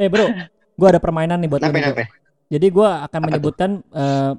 Eh 0.00 0.08
bro, 0.08 0.24
gua 0.80 0.88
ada 0.88 1.00
permainan 1.04 1.36
nih 1.36 1.52
buat 1.52 1.60
Nape 1.60 1.78
nape? 1.84 2.04
Jadi 2.48 2.66
gua 2.72 3.04
akan 3.04 3.20
Apa 3.20 3.26
menyebutkan 3.28 3.70
eh, 3.92 4.32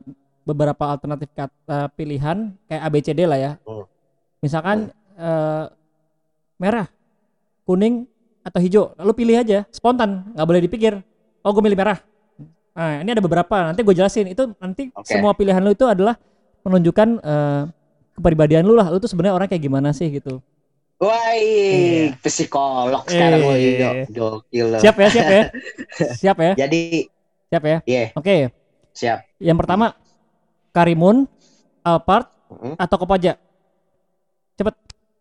beberapa 0.44 0.84
alternatif 0.92 1.32
kata 1.32 1.92
pilihan 1.96 2.52
kayak 2.68 2.82
ABCD 2.88 3.20
lah 3.24 3.40
ya. 3.40 3.52
Hmm. 3.64 3.88
Misalkan 4.44 4.78
eh, 5.16 5.66
merah, 6.60 6.88
kuning 7.64 8.04
atau 8.44 8.60
hijau. 8.60 8.84
Lalu 9.00 9.12
pilih 9.16 9.36
aja, 9.40 9.64
spontan, 9.72 10.28
nggak 10.36 10.48
boleh 10.48 10.62
dipikir. 10.64 10.94
Oh, 11.44 11.52
gue 11.52 11.64
milih 11.64 11.80
merah. 11.80 12.00
Nah, 12.74 13.06
ini 13.06 13.10
ada 13.14 13.22
beberapa. 13.24 13.72
Nanti 13.72 13.84
gue 13.86 13.96
jelasin. 13.96 14.28
Itu 14.32 14.52
nanti 14.58 14.90
Oke. 14.96 15.08
semua 15.08 15.32
pilihan 15.38 15.62
lu 15.64 15.72
itu 15.72 15.86
adalah 15.88 16.20
menunjukkan 16.64 17.08
eh, 17.24 17.62
kepribadian 18.20 18.64
lu 18.68 18.76
lah. 18.76 18.92
Lu 18.92 19.00
tuh 19.00 19.08
sebenarnya 19.08 19.36
orang 19.36 19.48
kayak 19.48 19.64
gimana 19.64 19.92
sih 19.96 20.12
gitu. 20.12 20.44
Wah, 21.04 21.36
Iya. 21.36 22.16
psikolog 22.24 23.04
sekarang 23.12 23.40
lo 23.44 23.52
Iya. 23.60 24.08
Gokil. 24.08 24.80
Siap 24.80 24.96
ya, 24.96 25.08
siap 25.12 25.28
ya. 25.28 25.44
siap 26.22 26.38
ya, 26.40 26.52
Jadi, 26.56 26.82
siap 27.52 27.64
ya. 27.68 27.78
iya, 27.84 28.04
Oke, 28.16 28.48
siap. 28.96 29.28
yang 29.36 29.60
pertama 29.60 29.92
Karimun, 30.74 31.30
Alphard 31.86 32.28
Mhm. 32.50 32.74
atau 32.82 32.98
Kopaja? 32.98 33.38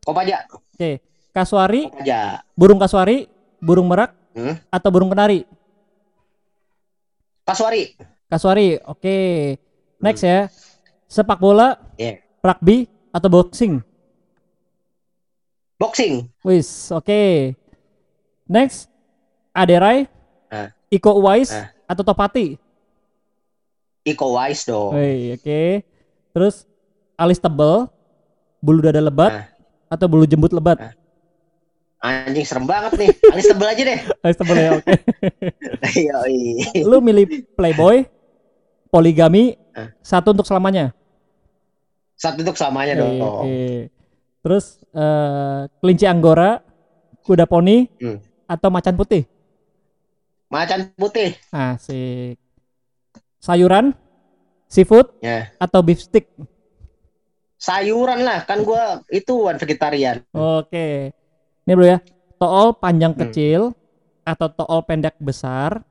Kop 0.02 0.18
aja, 0.18 0.42
Oke, 0.50 0.98
Kasuari, 1.30 1.86
kop 1.86 2.02
aja. 2.02 2.42
burung 2.58 2.82
kasuari, 2.82 3.30
burung 3.62 3.86
merak, 3.86 4.10
Hmm? 4.34 4.58
atau 4.66 4.90
burung 4.90 5.06
kenari? 5.06 5.46
Kasuari. 7.46 7.94
Kasuari, 8.26 8.82
oke. 8.82 9.18
Next 10.02 10.26
ya, 10.26 10.50
sepak 11.06 11.38
bola, 11.38 11.78
Iya. 11.94 12.18
rugby 12.42 12.90
atau 13.14 13.28
boxing? 13.30 13.78
Boxing. 15.78 16.26
Wis, 16.42 16.90
oke. 16.90 17.54
Next, 18.46 18.90
Aderai, 19.54 20.10
Ah. 20.50 20.74
Iko 20.88 21.14
Uwais 21.14 21.48
Ah. 21.48 21.70
atau 21.86 22.02
Topati? 22.02 22.58
Iko 24.02 24.34
Wise 24.34 24.66
dong. 24.66 24.92
Oke. 24.94 25.86
Terus 26.32 26.66
alis 27.14 27.38
tebal, 27.38 27.86
bulu 28.58 28.82
dada 28.82 28.98
lebat 28.98 29.32
Ah. 29.32 29.44
atau 29.88 30.06
bulu 30.10 30.26
jembut 30.26 30.50
lebat? 30.50 30.78
Ah. 30.80 30.92
Anjing 32.02 32.42
serem 32.42 32.66
banget 32.66 32.98
nih. 32.98 33.08
Alis 33.32 33.46
tebel 33.46 33.68
aja 33.70 33.82
deh. 33.86 33.98
Alis 34.26 34.34
tebal 34.34 34.56
ya, 34.58 34.70
oke. 34.74 34.90
Yoi. 36.10 36.38
Lu 36.82 36.98
milih 36.98 37.46
playboy, 37.54 38.10
poligami, 38.90 39.54
Ah. 39.70 39.94
satu 40.02 40.34
untuk 40.34 40.42
selamanya. 40.42 40.90
Satu 42.18 42.42
untuk 42.42 42.58
samanya 42.58 42.98
Oke, 42.98 43.00
dong. 43.00 43.14
oke. 43.22 43.62
Terus 44.42 44.64
eh, 44.90 45.60
kelinci 45.78 46.04
anggora, 46.04 46.58
kuda 47.22 47.46
poni, 47.46 47.86
Hmm. 48.02 48.18
atau 48.50 48.66
macan 48.66 48.98
putih? 48.98 49.22
Macan 50.50 50.90
putih. 50.98 51.38
Asik. 51.48 52.41
Sayuran, 53.42 53.90
seafood, 54.70 55.10
Ya. 55.18 55.50
atau 55.58 55.82
beef 55.82 55.98
stick? 55.98 56.30
Sayuran 57.58 58.22
lah, 58.22 58.46
kan 58.46 58.62
gua 58.62 59.02
itu 59.10 59.34
vegetarian. 59.50 60.22
Oke. 60.30 61.10
Ini 61.62 61.72
bro 61.74 61.86
ya. 61.86 61.98
Tool 62.38 62.74
panjang 62.74 63.14
Hmm. 63.14 63.22
kecil 63.26 63.60
atau 64.22 64.46
tool 64.46 64.80
pendek 64.82 65.18
besar 65.18 65.82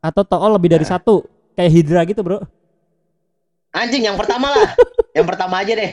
atau 0.00 0.24
tool 0.24 0.52
lebih 0.52 0.72
dari 0.72 0.84
Nah. 0.84 0.96
satu 0.96 1.24
kayak 1.52 1.72
hidra 1.72 2.00
gitu 2.04 2.20
bro. 2.20 2.40
Anjing 3.70 4.04
yang 4.04 4.16
pertama 4.16 4.48
lah. 4.48 4.68
yang 5.16 5.24
pertama 5.24 5.60
aja 5.60 5.72
deh. 5.72 5.92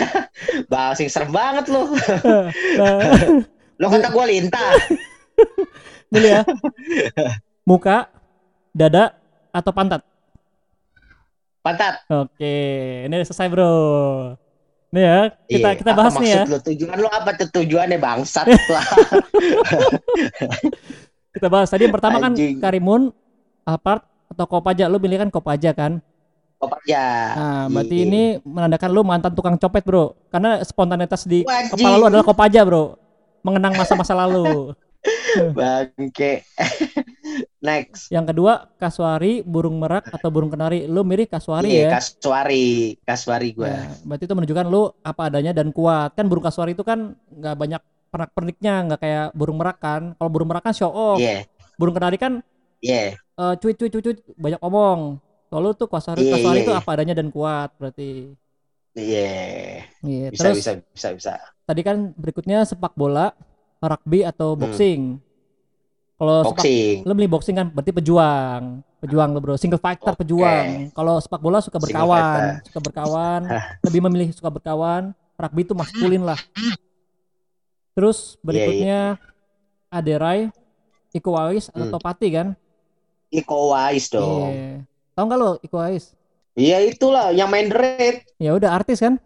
Basing 0.72 1.08
serem 1.08 1.28
banget 1.28 1.68
lu. 1.68 1.92
Nah, 2.80 3.44
Lo 3.78 3.88
kata 3.88 4.08
gua 4.08 4.24
lintah. 4.24 4.74
dulu 6.08 6.24
ya. 6.24 6.40
Muka, 7.62 8.08
dada 8.72 9.12
atau 9.48 9.72
pantat? 9.72 10.00
Pantat. 11.68 11.94
Oke, 12.08 12.56
ini 13.04 13.12
udah 13.12 13.26
selesai 13.28 13.46
bro. 13.46 13.72
Nih 14.88 15.04
ya, 15.04 15.20
kita 15.44 15.68
Iya, 15.68 15.76
kita 15.76 15.90
bahas 15.92 16.14
nih 16.16 16.30
ya. 16.32 16.42
Lu 16.48 16.56
tujuan 16.64 16.96
lu 16.96 17.08
apa 17.12 17.36
tuh 17.36 17.48
tujuannya 17.52 18.00
bangsat 18.00 18.48
lah. 18.72 18.84
Kita 21.28 21.46
bahas 21.46 21.68
tadi 21.68 21.84
yang 21.84 21.92
pertama 21.92 22.18
kan 22.18 22.32
Anjing. 22.32 22.56
Karimun, 22.56 23.12
Alphard 23.62 24.00
atau 24.26 24.48
Kopaja. 24.48 24.88
Lu 24.88 24.96
pilih 24.96 25.20
kan 25.20 25.28
Kopaja 25.28 25.76
kan? 25.76 26.00
Apa 26.58 26.80
ya? 26.82 27.36
Nah, 27.36 27.64
berarti 27.68 27.94
Iya. 27.94 28.06
ini 28.08 28.22
menandakan 28.42 28.90
lu 28.90 29.04
mantan 29.04 29.36
tukang 29.36 29.54
copet, 29.54 29.84
Bro. 29.84 30.16
Karena 30.26 30.58
spontanitas 30.64 31.22
di 31.22 31.44
Wajib. 31.44 31.76
kepala 31.76 31.94
lu 31.94 32.08
adalah 32.08 32.24
Kopaja, 32.24 32.64
Bro. 32.64 32.96
Mengenang 33.44 33.76
masa-masa 33.76 34.16
lalu. 34.16 34.72
Bangke. 35.56 36.42
Next. 37.66 38.10
Yang 38.10 38.34
kedua, 38.34 38.70
kasuari, 38.78 39.42
burung 39.42 39.78
merak 39.78 40.10
atau 40.10 40.28
burung 40.30 40.50
kenari. 40.50 40.86
Lu 40.86 41.02
mirip 41.06 41.30
kasuari 41.30 41.70
Iya, 41.70 41.82
ya. 41.90 41.90
Kasuari, 41.98 42.96
Kasuari 43.02 43.48
gua. 43.54 43.68
Ya, 43.68 43.82
berarti 44.04 44.24
itu 44.26 44.34
menunjukkan 44.34 44.66
lu 44.68 44.82
apa 45.02 45.22
adanya 45.30 45.52
dan 45.54 45.70
kuat. 45.74 46.14
Kan 46.14 46.26
burung 46.30 46.44
kasuari 46.44 46.72
itu 46.74 46.82
kan 46.86 47.14
nggak 47.30 47.56
banyak 47.56 47.82
pernak-perniknya, 48.08 48.74
nggak 48.90 49.00
kayak 49.00 49.26
burung 49.36 49.58
merak 49.60 49.78
kan. 49.82 50.02
Kalau 50.16 50.30
burung 50.32 50.48
merak 50.50 50.64
kan 50.66 50.74
show 50.74 50.90
off. 50.90 51.18
Iya, 51.20 51.44
Burung 51.78 51.94
kenari 51.94 52.18
kan 52.18 52.42
iya. 52.82 53.14
eh 53.14 53.54
cuit 53.62 53.78
cuit 53.78 53.90
cuit 53.94 54.02
cuit, 54.02 54.18
banyak 54.34 54.58
omong. 54.62 55.22
Kalau 55.48 55.70
tuh 55.78 55.88
kasuari 55.88 56.26
Iya, 56.26 56.32
kasuari 56.36 56.58
iya, 56.60 56.64
itu 56.66 56.72
iya. 56.74 56.80
apa 56.82 56.90
adanya 56.94 57.14
dan 57.16 57.28
kuat 57.30 57.70
berarti. 57.78 58.34
Iya. 58.98 59.30
Iya, 60.02 60.26
Bisa, 60.34 60.50
terus 60.50 60.58
bisa, 60.58 60.72
bisa, 60.94 61.08
bisa. 61.14 61.32
tadi 61.68 61.80
kan 61.86 62.10
berikutnya 62.18 62.66
sepak 62.66 62.94
bola, 62.98 63.30
rugby 63.80 64.20
atau 64.22 64.52
Hmm. 64.52 64.60
boxing. 64.60 65.00
Kalau 66.14 66.42
sepak 66.42 66.58
Boxing. 66.58 66.96
lu 67.06 67.12
beli 67.14 67.28
boxing 67.28 67.54
kan 67.54 67.66
berarti 67.68 67.92
pejuang. 67.92 68.62
Pejuang 68.98 69.30
lo 69.30 69.38
bro, 69.38 69.54
single 69.54 69.78
fighter 69.78 70.10
Oke. 70.10 70.20
pejuang. 70.20 70.90
Kalau 70.90 71.14
sepak 71.16 71.38
bola 71.38 71.62
suka 71.62 71.78
berkawan, 71.78 72.58
suka 72.64 72.80
berkawan, 72.80 73.40
lebih 73.86 74.02
memilih 74.02 74.28
suka 74.32 74.50
berkawan. 74.50 75.14
Rugby 75.36 75.62
itu 75.62 75.70
maskulin 75.72 76.26
lah. 76.26 76.34
Terus 77.94 78.34
Iya, 78.34 78.42
berikutnya 78.42 78.98
Aderai, 79.88 80.50
Iko 81.10 81.30
Uwais 81.30 81.66
atau 81.68 81.86
Hmm. 81.86 81.94
Topati 81.94 82.28
kan? 82.28 82.48
Iko 83.28 83.70
Wise 83.70 84.08
dong. 84.10 84.50
Iya. 84.50 84.70
Tahu 85.14 85.24
nggak 85.24 85.38
lo 85.38 85.50
Iko 85.60 85.76
Uwais? 85.76 86.04
Iya 86.52 86.82
itulah 86.82 87.30
yang 87.30 87.46
main 87.46 87.70
The 87.70 87.76
Raid. 87.76 88.16
Ya 88.36 88.50
udah 88.52 88.74
artis 88.74 88.98
kan? 88.98 89.22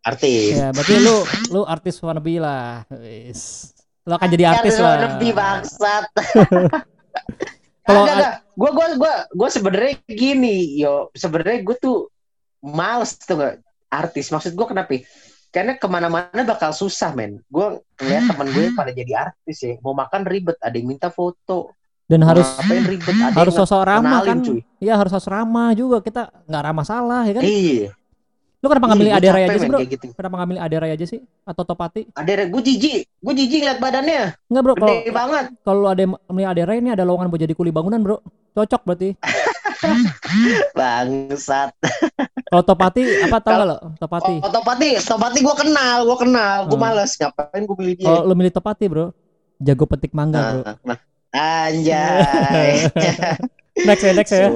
Artis. 0.00 0.56
Ya 0.56 0.72
berarti 0.72 0.94
lu 0.96 1.16
lu 1.52 1.60
artis 1.68 2.00
wannabe 2.00 2.40
lah. 2.40 2.88
Wis. 2.88 3.72
Lu 4.08 4.16
akan 4.16 4.28
jadi 4.32 4.44
artis 4.56 4.80
Kan 4.80 4.84
lah. 4.84 4.94
Lebih 5.14 5.32
bangsat. 5.36 6.04
Kalau. 7.86 8.04
Gua 8.56 8.70
gua 8.76 8.86
gua 8.96 9.14
gua 9.32 9.48
sebenarnya 9.52 10.00
gini, 10.08 10.80
yo. 10.80 11.12
Sebenarnya 11.12 11.60
gua 11.64 11.76
tuh 11.76 11.98
males 12.64 13.16
tuh 13.20 13.36
gak 13.40 13.54
artis. 13.92 14.32
Maksud 14.32 14.56
gua 14.56 14.72
kenapa? 14.72 14.96
ya? 14.96 15.04
Karena 15.50 15.74
ke 15.74 15.86
mana-mana 15.90 16.46
bakal 16.46 16.70
susah, 16.70 17.10
men. 17.10 17.42
Gue 17.50 17.82
ngeliat 17.98 18.30
temen 18.30 18.46
gue 18.54 18.70
pada 18.70 18.94
jadi 18.94 19.34
artis 19.34 19.58
ya. 19.66 19.74
Mau 19.82 19.98
makan 19.98 20.22
ribet, 20.22 20.54
ada 20.62 20.78
yang 20.78 20.86
minta 20.86 21.10
foto. 21.10 21.74
Dan 22.06 22.22
harus 22.22 22.46
Ngapain 22.54 22.86
ribet, 22.86 23.14
ada 23.18 23.34
harus 23.34 23.54
yang 23.54 23.66
sosok 23.66 23.82
ramah 23.82 24.22
kan? 24.22 24.38
cuy. 24.46 24.62
Iya 24.78 24.94
harus 24.94 25.10
sosok 25.10 25.30
ramah 25.34 25.74
juga. 25.74 25.98
Kita 26.06 26.30
nggak 26.46 26.62
ramah 26.70 26.86
salah 26.86 27.22
ya 27.26 27.34
kan? 27.34 27.42
Iya. 27.42 27.90
Lu 28.60 28.68
kenapa 28.68 28.92
nggak 28.92 29.00
milih 29.00 29.12
Iya, 29.12 29.16
gua 29.16 29.30
capek, 29.32 29.48
aja 29.48 29.56
sih 29.56 29.68
bro? 29.68 29.78
gitu. 29.82 30.06
Kenapa 30.12 30.34
nggak 30.36 30.48
milih 30.48 30.62
Aderai 30.62 30.90
aja 30.92 31.06
sih? 31.08 31.20
Atau 31.42 31.64
Topati? 31.64 32.12
Ada 32.12 32.44
gue 32.44 32.60
jijik, 32.60 33.08
gue 33.08 33.34
jijik 33.34 33.58
ngeliat 33.64 33.80
badannya, 33.80 34.22
Enggak 34.46 34.62
bro, 34.62 34.74
kalau 34.76 34.94
banget. 35.02 35.44
kalau 35.64 35.86
ada 35.88 36.02
milih 36.28 36.48
Aderai 36.48 36.76
ini 36.78 36.90
ada 36.90 37.02
lowongan 37.02 37.28
buat 37.28 37.40
jadi 37.40 37.54
kuli 37.54 37.72
bangunan 37.72 37.96
bro. 37.98 38.20
Cocok 38.52 38.82
berarti. 38.84 39.16
Bangsat. 40.76 41.72
Kalau 42.44 42.62
Topati 42.62 43.00
apa 43.22 43.36
tau 43.38 43.52
nggak 43.54 43.68
lo? 43.68 43.76
Topati. 43.96 44.34
Oh, 44.38 44.50
Topati, 44.50 44.88
Topati 45.00 45.38
gue 45.40 45.56
kenal, 45.56 46.04
gue 46.04 46.18
kenal, 46.18 46.56
gue 46.66 46.76
Hmm. 46.76 46.84
males. 46.84 47.10
Ngapain 47.16 47.62
gue 47.64 47.76
pilih 47.76 47.94
dia? 47.96 48.06
Kalau 48.06 48.20
lu 48.24 48.34
milih 48.34 48.52
Topati 48.52 48.84
bro, 48.86 49.06
jago 49.56 49.84
petik 49.86 50.12
mangga 50.12 50.40
bro. 50.42 50.60
Nah, 50.62 50.76
nah. 50.84 50.98
Anjay. 51.30 52.90
Next 53.88 54.02
ya, 54.02 54.12
next 54.12 54.32
ya. 54.34 54.48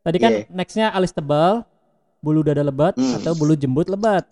Tadi 0.00 0.16
kan 0.16 0.32
Iya. 0.32 0.42
nextnya 0.48 0.86
alis 0.88 1.10
tebal, 1.10 1.66
bulu 2.26 2.42
dada 2.42 2.60
lebat 2.60 2.98
Hmm. 2.98 3.22
atau 3.22 3.32
bulu 3.32 3.54
jembut 3.54 3.86
lebat. 3.86 4.26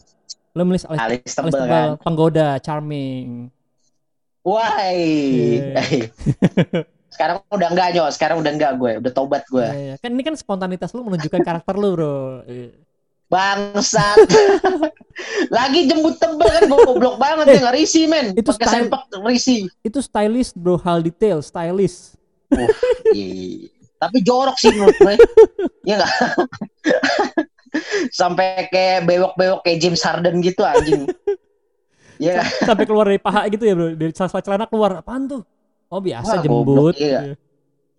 Milih 0.51 0.79
alis, 0.79 0.87
Alis 0.87 0.99
alis 0.99 1.33
tebel 1.35 1.51
tebal, 1.53 1.67
kan. 1.69 2.03
penggoda, 2.03 2.49
charming. 2.59 3.51
Why? 4.43 4.95
Iya. 4.95 5.83
sekarang 7.15 7.43
udah 7.49 7.69
enggak 7.71 7.89
nyok, 7.91 8.09
sekarang 8.11 8.37
udah 8.39 8.53
enggak 8.53 8.73
gue, 8.75 8.93
udah 8.99 9.13
tobat 9.15 9.43
gue. 9.47 9.63
Iya, 9.63 9.75
iya. 9.75 9.95
Kan 9.99 10.11
ini 10.13 10.23
kan 10.23 10.35
spontanitas 10.35 10.91
lu 10.91 11.03
menunjukkan 11.03 11.41
karakter 11.41 11.75
lu 11.75 11.95
bro. 11.95 12.43
Iya. 12.45 12.71
Bangsat. 13.27 14.19
Lagi 15.57 15.87
jembut 15.87 16.19
tebel 16.19 16.47
kan 16.47 16.63
goblok 16.67 17.17
banget 17.17 17.47
ya 17.51 17.59
nggak 17.67 17.75
risih 17.75 18.05
men. 18.07 18.31
Eh, 18.31 18.39
Itu 18.39 18.51
Pakai 18.53 18.67
sempak 18.69 19.11
risih. 19.27 19.67
Itu 19.81 19.99
stylish 19.99 20.53
bro, 20.53 20.79
hal 20.79 21.01
detail, 21.01 21.43
stylish. 21.43 22.15
Iya. 23.11 23.71
Tapi 23.97 24.19
jorok 24.23 24.55
sih 24.55 24.71
menurut 24.71 24.95
gue. 24.95 25.15
Iya 25.89 25.99
enggak? 25.99 26.13
Sampai 28.11 28.71
kayak 28.71 29.07
bewok-bewok 29.09 29.61
kayak 29.67 29.79
James 29.83 30.03
Harden 30.03 30.41
gitu 30.43 30.63
anjing. 30.63 31.07
Iya 32.15 32.39
nggak? 32.39 32.47
Sampai 32.63 32.85
keluar 32.87 33.11
dari 33.11 33.19
paha 33.19 33.43
gitu 33.51 33.67
ya 33.67 33.75
bro, 33.75 33.91
dari 33.91 34.15
sela 34.15 34.39
celana 34.39 34.71
keluar. 34.71 35.03
Apaan 35.03 35.27
tuh? 35.27 35.43
Oh 35.91 35.99
biasa 35.99 36.39
Wah, 36.39 36.43
jembut. 36.47 36.95
goblok, 36.95 36.97
iya. 37.03 37.35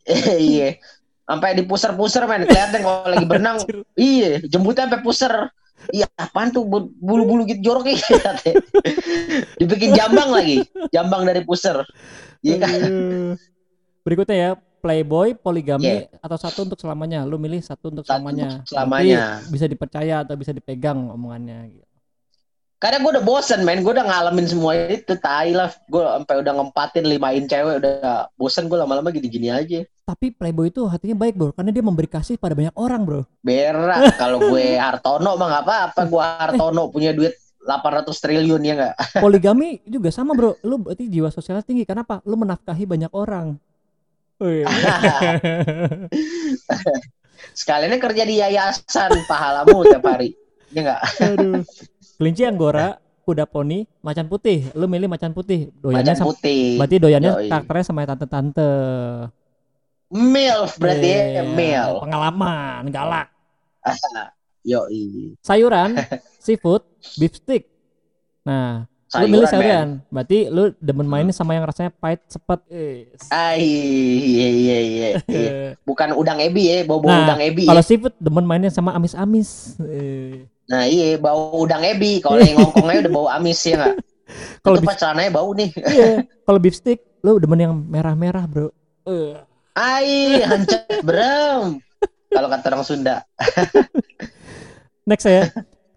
iya. 0.40 0.80
Sampai 1.28 1.58
di 1.58 1.68
puser-puser 1.68 2.24
men, 2.24 2.48
kelihatan 2.48 2.80
kalau 2.80 3.12
lagi 3.12 3.26
berenang. 3.28 3.58
Iya, 3.98 4.40
jembutnya 4.48 4.88
sampai 4.88 5.02
puser. 5.04 5.34
Iya, 5.92 6.08
apaan 6.16 6.50
tuh 6.56 6.64
bu- 6.64 6.96
bulu-bulu 6.96 7.44
gitu 7.44 7.60
jorok 7.60 7.92
ya. 7.92 8.00
Dibikin 9.60 9.92
jambang 9.92 10.32
lagi, 10.32 10.64
jambang 10.96 11.28
dari 11.28 11.44
puser. 11.44 11.84
Iya 12.40 12.56
kan? 12.62 12.72
Berikutnya 14.06 14.36
ya, 14.38 14.50
playboy, 14.86 15.34
poligami 15.34 16.06
Iya. 16.06 16.22
atau 16.22 16.38
satu 16.38 16.62
untuk 16.62 16.78
selamanya. 16.78 17.26
Lu 17.26 17.42
milih 17.42 17.58
satu 17.60 17.90
untuk 17.90 18.06
Satu 18.06 18.22
selamanya. 18.22 18.62
untuk 18.62 18.70
selamanya. 18.70 19.18
Berarti 19.42 19.50
bisa 19.50 19.66
dipercaya 19.66 20.16
atau 20.22 20.38
bisa 20.38 20.54
dipegang 20.54 21.10
omongannya. 21.10 21.74
gitu. 21.74 21.84
Karena 22.78 23.02
gue 23.02 23.12
udah 23.18 23.26
bosen 23.26 23.66
men, 23.66 23.82
gue 23.82 23.90
udah 23.90 24.06
ngalamin 24.06 24.46
semua 24.46 24.78
itu, 24.78 25.18
tai 25.18 25.58
lah. 25.58 25.74
Gue 25.90 26.06
sampai 26.06 26.36
udah 26.38 26.54
ngempatin 26.54 27.06
limain 27.08 27.42
cewek, 27.44 27.82
udah 27.82 28.30
bosen 28.38 28.70
gue 28.70 28.78
lama-lama 28.78 29.10
gini-gini 29.10 29.50
aja. 29.50 29.82
Tapi 30.06 30.30
playboy 30.30 30.70
itu 30.70 30.86
hatinya 30.86 31.18
baik 31.18 31.34
bro, 31.34 31.50
karena 31.50 31.74
dia 31.74 31.82
memberi 31.82 32.06
kasih 32.06 32.38
pada 32.38 32.54
banyak 32.54 32.76
orang 32.78 33.02
bro. 33.02 33.22
Berak, 33.42 33.98
kalau 34.22 34.38
gue 34.54 34.78
Hartono 34.78 35.34
mah 35.34 35.48
nggak 35.50 35.64
apa-apa, 35.66 36.02
gue 36.06 36.22
Hartono 36.22 36.94
punya 36.94 37.10
duit 37.10 37.34
800 37.66 38.14
triliun 38.22 38.62
ya 38.62 38.74
nggak? 38.78 38.96
Poligami 39.26 39.82
juga 39.90 40.14
sama 40.14 40.38
bro. 40.38 40.54
Lu 40.62 40.78
berarti 40.78 41.10
jiwa 41.10 41.34
sosialnya 41.34 41.66
tinggi. 41.66 41.90
Kenapa? 41.90 42.22
Lu 42.22 42.38
menafkahi 42.38 42.86
banyak 42.86 43.10
orang. 43.10 43.58
Wih. 44.44 44.68
Sekaliannya 47.56 48.00
kerja 48.04 48.24
di 48.28 48.36
yayasan, 48.44 49.12
pahalamu 49.30 49.88
tiap 49.88 50.04
hari. 50.04 50.36
Ya 50.76 50.82
nggak? 50.84 51.02
Aduh. 51.24 51.62
Kelinci 52.20 52.44
anggora, 52.48 53.00
kuda 53.24 53.48
poni, 53.48 53.88
macan 54.00 54.28
putih. 54.28 54.72
Lu 54.76 54.88
milih 54.88 55.08
macan 55.08 55.32
putih. 55.32 55.72
Doyannya 55.80 56.16
Macan 56.16 56.16
sama, 56.16 56.28
putih. 56.36 56.80
berarti 56.80 56.96
doyannya 57.00 57.32
Yoi. 57.32 57.50
karakternya 57.52 57.86
sama 57.88 58.08
tante-tante. 58.08 58.72
MILF 60.16 60.72
berarti 60.80 61.08
ya, 61.12 61.22
Iya, 61.40 61.44
MILF. 61.44 62.04
Pengalaman, 62.08 62.82
galak. 62.92 63.28
Yoi. 64.72 65.36
Sayuran, 65.44 65.96
seafood, 66.40 66.84
beef 67.20 67.36
stick. 67.36 67.68
Nah, 68.48 68.88
lu 69.22 69.28
milih 69.32 69.48
Sayuran, 69.48 69.64
sayuran. 69.64 69.88
Berarti 70.12 70.38
lu 70.52 70.64
demen 70.84 71.08
main 71.08 71.28
sama 71.32 71.52
yang 71.56 71.64
rasanya 71.64 71.92
pahit, 71.96 72.20
sepet. 72.28 72.60
Eh. 72.68 73.08
Ah, 73.32 73.56
iya, 73.56 74.48
iya, 74.48 74.48
iya, 74.50 75.10
iya. 75.30 75.52
Bukan 75.88 76.18
udang 76.18 76.42
ebi 76.44 76.68
ya, 76.68 76.84
bau, 76.84 77.00
-bau 77.00 77.14
Nah, 77.14 77.24
udang 77.24 77.42
ebi. 77.42 77.66
Kalau 77.70 77.82
Ya. 77.82 77.88
seafood 77.88 78.16
demen 78.20 78.44
mainnya 78.44 78.72
sama 78.74 78.92
amis-amis. 78.94 79.80
Eh. 79.86 80.46
Nah 80.66 80.84
iya, 80.90 81.16
bau 81.22 81.62
udang 81.62 81.86
ebi. 81.86 82.20
Kalau 82.20 82.42
yang 82.42 82.58
ngongkongnya 82.58 83.06
udah 83.06 83.14
bau 83.14 83.28
amis 83.30 83.60
ya 83.62 83.76
nggak? 83.78 83.96
Kalau 84.66 84.78
beef, 84.82 84.98
celananya 84.98 85.32
bau 85.32 85.50
nih. 85.54 85.70
iya. 85.94 86.10
Kalau 86.44 86.58
beef 86.58 86.76
stick, 86.76 87.00
lu 87.22 87.38
demen 87.38 87.62
yang 87.62 87.74
merah-merah, 87.78 88.50
Bro. 88.50 88.74
Eh. 89.06 89.38
Ai, 89.78 90.42
hancur 90.42 90.82
berem. 91.06 91.78
Kalau 92.32 92.48
kata 92.50 92.66
orang 92.74 92.84
Sunda. 92.88 93.16
Next 95.06 95.28
ya. 95.30 95.52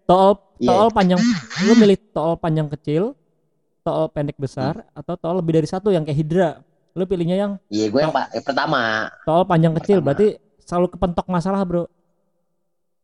Tool 0.05 0.37
Iya. 0.59 0.67
tool 0.67 0.89
panjang 0.89 1.19
lu 1.61 1.73
milih 1.73 1.97
tool 2.09 2.35
panjang 2.35 2.67
kecil, 2.69 3.15
tool 3.79 4.05
pendek 4.09 4.35
besar 4.35 4.75
Hmm. 4.77 4.91
atau 4.93 5.15
tool 5.15 5.35
lebih 5.35 5.55
dari 5.55 5.65
satu 5.65 5.87
yang 5.87 6.03
kayak 6.03 6.17
Hydra. 6.17 6.49
Lu 6.91 7.03
pilihnya 7.03 7.37
yang 7.37 7.51
Iya, 7.67 7.87
gue 7.87 8.01
yang, 8.01 8.11
yang 8.11 8.43
pertama. 8.43 9.07
tool 9.23 9.43
panjang 9.43 9.71
kecil 9.73 9.97
Pertama. 9.97 10.07
berarti 10.09 10.27
selalu 10.61 10.87
kepentok 10.89 11.25
masalah, 11.25 11.61
Bro. 11.61 11.87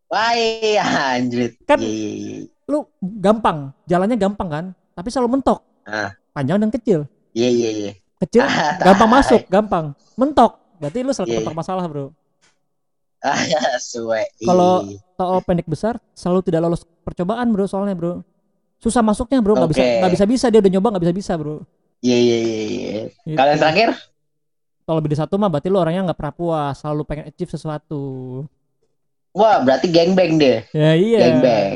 Wah, 0.05 0.31
iya, 0.33 0.83
anjrit. 1.15 1.57
Kan- 1.63 1.79
Iya, 1.79 1.87
iya, 1.87 2.11
iya. 2.13 2.37
Lu 2.65 2.85
gampang, 3.01 3.71
jalannya 3.83 4.15
gampang 4.15 4.49
kan? 4.49 4.65
Tapi 4.91 5.07
selalu 5.07 5.29
mentok. 5.33 5.59
Ah. 5.83 6.13
Panjang 6.31 6.57
dan 6.57 6.69
kecil. 6.69 7.05
Iya, 7.31 7.47
iya, 7.47 7.69
iya. 7.71 7.91
Kecil 8.17 8.41
Ah, 8.41 8.49
gampang 8.87 9.09
masuk, 9.11 9.41
gampang. 9.47 9.95
Mentok. 10.15 10.59
Berarti 10.75 10.97
lu 10.99 11.11
selalu 11.11 11.27
Iya, 11.27 11.35
kepentok 11.39 11.55
masalah, 11.55 11.83
Bro. 11.85 12.11
Kalau-. 14.47 14.85
Tool 15.15 15.39
pendek 15.47 15.63
besar 15.63 15.95
selalu 16.11 16.43
tidak 16.43 16.67
lolos 16.67 16.83
percobaan, 17.07 17.47
Bro, 17.55 17.71
soalnya, 17.71 17.95
Bro. 17.95 18.19
Susah 18.83 18.99
masuknya, 18.99 19.39
Bro. 19.39 19.55
nggak 19.55 19.71
bisa 19.71 19.81
Oke. 19.81 19.95
nggak 20.03 20.13
bisa 20.13 20.25
bisa 20.27 20.45
dia 20.51 20.59
udah 20.59 20.71
nyoba 20.75 20.87
nggak 20.95 21.03
bisa 21.07 21.15
bisa, 21.15 21.31
Bro. 21.39 21.63
Iya, 22.03 22.17
iya, 22.19 22.37
iya, 22.37 22.57
iya. 22.67 23.01
Gitu. 23.23 23.37
Kalau 23.39 23.49
yang 23.55 23.61
terakhir? 23.63 23.89
Kalau 24.85 24.95
lebih 25.01 25.09
dari 25.15 25.19
satu 25.23 25.33
mah 25.39 25.49
berarti 25.49 25.67
lu 25.71 25.79
orangnya 25.79 26.11
nggak 26.11 26.19
pernah 26.19 26.35
puas, 26.35 26.75
selalu 26.83 27.01
pengen 27.07 27.25
achieve 27.31 27.49
sesuatu. 27.49 28.03
Wah, 29.31 29.63
berarti 29.63 29.87
gangbang 29.87 30.35
deh. 30.35 30.67
Ya 30.75 30.91
iya. 30.99 31.19
Gangbang. 31.31 31.71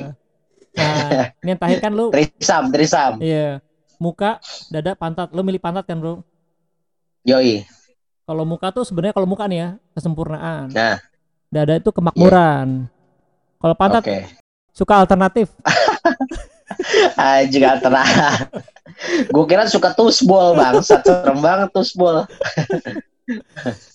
Nah, 0.76 1.32
ini 1.42 1.50
yang 1.56 1.60
terakhir 1.60 1.80
kan 1.82 1.92
lu 1.96 2.06
Trisam, 2.14 2.64
trisam. 2.70 3.14
iya 3.24 3.64
muka, 4.00 4.40
dada, 4.72 4.96
pantat. 4.96 5.30
Lu 5.36 5.44
milih 5.44 5.60
pantat 5.60 5.86
kan, 5.86 6.00
Bro? 6.00 6.24
Yoi. 7.28 7.68
Kalau 8.24 8.48
muka 8.48 8.72
tuh 8.72 8.88
sebenarnya 8.88 9.14
kalau 9.14 9.28
muka 9.28 9.46
nih 9.46 9.60
ya, 9.60 9.70
kesempurnaan. 9.94 10.72
Nah. 10.72 10.98
Dada 11.50 11.82
itu 11.82 11.90
kemakmuran. 11.90 12.86
Kalau 13.58 13.76
pantat 13.76 14.06
Oke. 14.06 14.30
suka 14.70 15.02
alternatif. 15.02 15.50
Anjing 17.18 17.66
altera. 17.66 18.06
Gue 19.34 19.46
kira 19.50 19.66
suka 19.66 19.98
tusbol 19.98 20.54
bang, 20.54 20.78
serem 20.86 21.42
banget 21.42 21.70
tusbol. 21.74 22.24